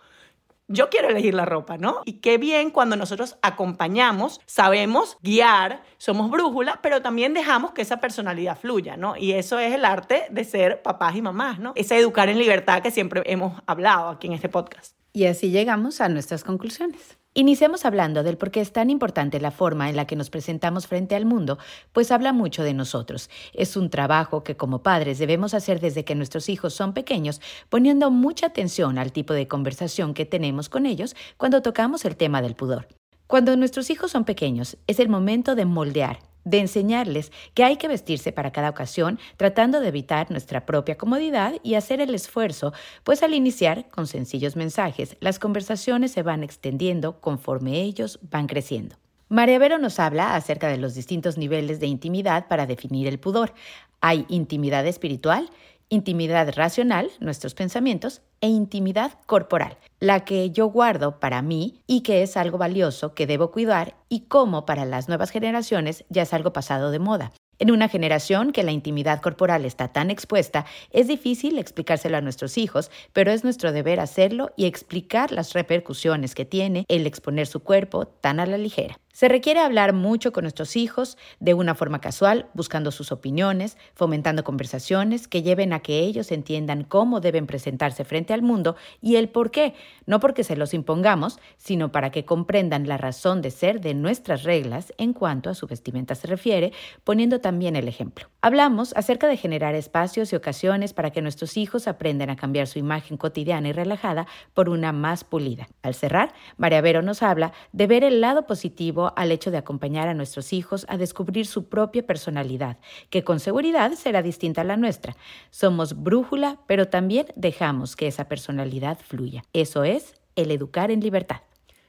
yo 0.68 0.90
quiero 0.90 1.09
elegir 1.09 1.35
la 1.35 1.44
ropa, 1.44 1.79
¿no? 1.79 2.03
Y 2.05 2.14
qué 2.14 2.38
bien 2.38 2.70
cuando 2.70 2.96
nosotros 2.96 3.38
acompañamos, 3.42 4.40
sabemos 4.46 5.16
guiar, 5.22 5.83
somos 5.96 6.31
brújula, 6.31 6.81
pero 6.83 7.03
también 7.03 7.35
dejamos 7.35 7.72
que 7.72 7.83
esa 7.83 8.01
personalidad 8.01 8.59
fluya, 8.59 8.96
¿no? 8.96 9.16
Y 9.16 9.33
eso 9.33 9.59
es 9.59 9.72
el 9.72 9.85
arte 9.85 10.27
de 10.31 10.44
ser 10.44 10.83
papás 10.83 11.14
y 11.14 11.22
mamás, 11.22 11.59
¿no? 11.59 11.72
Ese 11.77 11.96
educar 11.96 12.29
en 12.29 12.38
libertad 12.38 12.83
que 12.83 12.90
siempre 12.90 13.22
hemos 13.27 13.62
hablado 13.66 14.09
aquí 14.09 14.27
en 14.27 14.33
este 14.33 14.49
podcast. 14.49 14.96
Y 15.12 15.27
así 15.27 15.51
llegamos 15.51 16.01
a 16.01 16.09
nuestras 16.09 16.44
conclusiones. 16.44 17.16
Iniciamos 17.38 17.85
hablando 17.85 18.22
del 18.22 18.38
por 18.38 18.51
qué 18.51 18.62
es 18.62 18.72
tan 18.72 18.88
importante 18.88 19.40
la 19.40 19.51
forma 19.51 19.90
en 19.90 19.96
la 19.96 20.07
que 20.07 20.16
nos 20.16 20.31
presentamos 20.31 20.87
frente 20.87 21.14
al 21.14 21.27
mundo, 21.27 21.59
pues 21.92 22.11
habla 22.11 22.33
mucho 22.33 22.62
de 22.62 22.72
nosotros. 22.72 23.29
Es 23.53 23.77
un 23.77 23.90
trabajo 23.90 24.42
que 24.42 24.57
como 24.57 24.83
padres 24.83 25.18
debemos 25.18 25.53
hacer 25.53 25.79
desde 25.79 26.03
que 26.03 26.14
nuestros 26.14 26.49
hijos 26.49 26.72
son 26.72 26.94
pequeños, 26.94 27.42
poniendo 27.68 28.11
mucha 28.11 28.46
atención 28.46 28.96
al 28.96 29.12
tipo 29.12 29.35
de 29.35 29.49
conversación 29.49 30.14
que 30.14 30.25
tenemos 30.25 30.70
con 30.70 30.87
ellos 30.87 31.14
cuando 31.37 31.61
tocamos 31.61 32.07
el 32.07 32.16
tema 32.16 32.40
del 32.40 32.55
pudor. 32.55 32.88
Cuando 33.27 33.55
nuestros 33.55 33.90
hijos 33.90 34.12
son 34.12 34.25
pequeños, 34.25 34.79
es 34.87 34.99
el 34.99 35.11
momento 35.11 35.55
de 35.55 35.66
moldear, 35.66 36.20
de 36.47 36.61
enseñarles 36.61 37.31
que 37.53 37.65
hay 37.65 37.77
que 37.77 37.89
vestirse 37.89 38.33
para 38.33 38.53
cada 38.53 38.71
ocasión, 38.71 39.19
tratando 39.37 39.81
de 39.81 39.89
evitar 39.89 40.31
nuestra 40.31 40.65
propia 40.65 40.97
comodidad 40.97 41.57
y 41.63 41.75
hacer 41.75 42.01
el 42.01 42.15
esfuerzo, 42.15 42.73
pues 43.05 43.23
al 43.23 43.35
iniciar 43.35 43.89
con 43.91 44.07
sencillos 44.07 44.57
mensajes, 44.57 45.19
las 45.21 45.39
conversaciones 45.39 46.13
se 46.13 46.23
van 46.23 46.43
extendiendo 46.43 47.21
conforme 47.21 47.83
ellos 47.83 48.19
van 48.31 48.47
creciendo. 48.47 48.97
María 49.29 49.59
Vero 49.59 49.79
nos 49.79 49.99
habla 49.99 50.37
acerca 50.37 50.69
de 50.69 50.79
los 50.79 50.95
distintos 50.95 51.37
niveles 51.37 51.81
de 51.81 51.89
intimidad 51.89 52.47
para 52.47 52.65
definir 52.65 53.09
el 53.09 53.19
pudor. 53.19 53.55
Hay 54.01 54.25
intimidad 54.29 54.87
espiritual, 54.87 55.51
intimidad 55.88 56.53
racional, 56.55 57.11
nuestros 57.20 57.55
pensamientos, 57.55 58.22
e 58.40 58.49
intimidad 58.49 59.12
corporal, 59.27 59.79
la 60.01 60.25
que 60.25 60.51
yo 60.51 60.66
guardo 60.66 61.20
para 61.20 61.42
mí 61.42 61.81
y 61.87 62.03
que 62.03 62.22
es 62.22 62.37
algo 62.37 62.59
valioso 62.59 63.14
que 63.14 63.27
debo 63.27 63.51
cuidar 63.51 63.96
y 64.09 64.22
como 64.22 64.66
para 64.66 64.85
las 64.85 65.09
nuevas 65.09 65.31
generaciones 65.31 66.05
ya 66.09 66.22
es 66.22 66.35
algo 66.35 66.53
pasado 66.53 66.90
de 66.90 66.99
moda. 66.99 67.33
En 67.59 67.70
una 67.70 67.88
generación 67.88 68.53
que 68.53 68.62
la 68.62 68.72
intimidad 68.72 69.22
corporal 69.22 69.64
está 69.64 69.88
tan 69.88 70.11
expuesta, 70.11 70.66
es 70.90 71.09
difícil 71.09 71.59
explicárselo 71.59 72.18
a 72.18 72.20
nuestros 72.20 72.59
hijos, 72.59 72.90
pero 73.14 73.31
es 73.31 73.44
nuestro 73.44 73.72
deber 73.72 73.99
hacerlo 73.99 74.51
y 74.57 74.66
explicar 74.66 75.33
las 75.33 75.55
repercusiones 75.55 76.35
que 76.35 76.44
tiene 76.44 76.85
el 76.88 77.07
exponer 77.07 77.46
su 77.46 77.61
cuerpo 77.61 78.07
tan 78.07 78.40
a 78.40 78.46
la 78.46 78.59
ligera. 78.59 78.99
Se 79.16 79.29
requiere 79.29 79.61
hablar 79.61 79.94
mucho 79.94 80.31
con 80.31 80.44
nuestros 80.44 80.76
hijos 80.76 81.16
de 81.40 81.55
una 81.55 81.74
forma 81.74 82.02
casual, 82.02 82.50
buscando 82.52 82.90
sus 82.90 83.12
opiniones, 83.12 83.79
fomentando 83.94 84.44
conversaciones 84.44 85.26
que 85.26 85.42
lleven 85.42 85.72
a 85.72 85.81
que 85.81 86.00
ellos 86.00 86.31
entiendan 86.31 86.85
cómo 86.85 87.20
deben 87.20 87.46
presentarse 87.46 88.05
frente 88.05 88.35
al 88.35 88.42
mundo 88.42 88.76
y 89.00 89.16
el 89.16 89.31
por 89.31 89.50
qué, 89.50 89.72
no 90.05 90.20
porque 90.20 90.44
se 90.44 90.55
los 90.55 90.74
impongamos, 90.74 91.38
sino 91.57 91.92
para 91.92 92.11
que 92.11 92.26
comprendan 92.26 92.87
la 92.88 92.98
razón 92.98 93.40
de 93.40 93.50
ser 93.50 93.81
de 93.81 93.94
nuestras 93.94 94.42
reglas 94.42 94.92
en 94.98 95.14
cuanto 95.14 95.48
a 95.48 95.55
su 95.55 95.66
vestimenta 95.66 96.14
se 96.14 96.26
refiere, 96.26 96.74
poniendo 97.02 97.40
también 97.40 97.74
el 97.74 97.88
ejemplo. 97.88 98.29
Hablamos 98.42 98.94
acerca 98.96 99.29
de 99.29 99.38
generar 99.38 99.74
espacios 99.74 100.31
y 100.35 100.37
ocasiones 100.37 100.92
para 100.92 101.11
que 101.11 101.22
nuestros 101.22 101.57
hijos 101.57 101.88
aprendan 101.88 102.29
a 102.29 102.37
cambiar 102.37 102.66
su 102.66 102.79
imagen 102.79 103.16
cotidiana 103.16 103.68
y 103.68 103.72
relajada 103.72 104.26
por 104.52 104.68
una 104.68 104.92
más 104.92 105.24
pulida. 105.24 105.68
Al 105.83 105.94
cerrar, 105.94 106.35
María 106.59 106.83
Vero 106.83 107.00
nos 107.00 107.22
habla 107.22 107.55
de 107.72 107.87
ver 107.87 108.05
el 108.05 108.20
lado 108.20 108.46
positivo 108.46 109.06
al 109.16 109.33
hecho 109.33 109.51
de 109.51 109.59
acompañar 109.59 110.09
a 110.09 110.14
nuestros 110.14 110.53
hijos 110.53 110.87
a 110.88 110.97
descubrir 110.97 111.47
su 111.47 111.69
propia 111.69 112.07
personalidad, 112.07 112.79
que 113.11 113.25
con 113.25 113.40
seguridad 113.40 113.92
será 113.92 114.23
distinta 114.23 114.62
a 114.62 114.64
la 114.64 114.77
nuestra. 114.77 115.16
Somos 115.51 116.03
brújula, 116.03 116.59
pero 116.66 116.88
también 116.88 117.27
dejamos 117.37 117.97
que 117.97 118.07
esa 118.07 118.29
personalidad 118.29 118.99
fluya. 118.99 119.45
Eso 119.53 119.85
es 119.85 120.14
el 120.35 120.51
educar 120.51 120.90
en 120.90 121.01
libertad. 121.01 121.42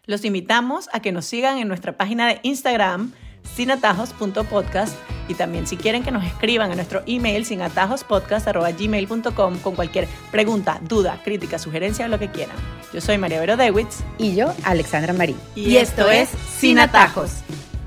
Los 0.06 0.23
invitamos 0.23 0.89
a 0.93 1.01
que 1.01 1.12
nos 1.12 1.25
sigan 1.25 1.58
en 1.58 1.67
nuestra 1.67 1.97
página 1.97 2.27
de 2.27 2.39
Instagram 2.43 3.12
sinatajos.podcast 3.56 4.95
y 5.28 5.34
también 5.34 5.67
si 5.67 5.76
quieren 5.78 6.04
que 6.04 6.12
nos 6.12 6.26
escriban 6.26 6.71
a 6.71 6.76
nuestro 6.76 7.02
email 7.06 7.45
sinatajospodcast.gmail.com 7.45 9.58
con 9.60 9.76
cualquier 9.76 10.08
pregunta, 10.32 10.80
duda, 10.84 11.21
crítica, 11.23 11.60
sugerencia 11.60 12.06
o 12.06 12.10
lo 12.10 12.19
que 12.19 12.30
quieran. 12.30 12.56
Yo 12.93 13.02
soy 13.02 13.17
María 13.17 13.39
Vero 13.39 13.58
Dewitz. 13.58 14.02
Y 14.17 14.36
yo, 14.36 14.54
Alexandra 14.63 15.13
Marín. 15.13 15.38
Y, 15.56 15.69
y 15.69 15.78
esto 15.78 16.10
es 16.10 16.30
Sin 16.58 16.80
Atajos. 16.80 17.32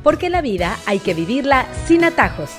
Porque 0.02 0.30
la 0.30 0.40
vida 0.40 0.78
hay 0.86 0.98
que 0.98 1.14
vivirla 1.14 1.66
sin 1.86 2.04
atajos. 2.04 2.50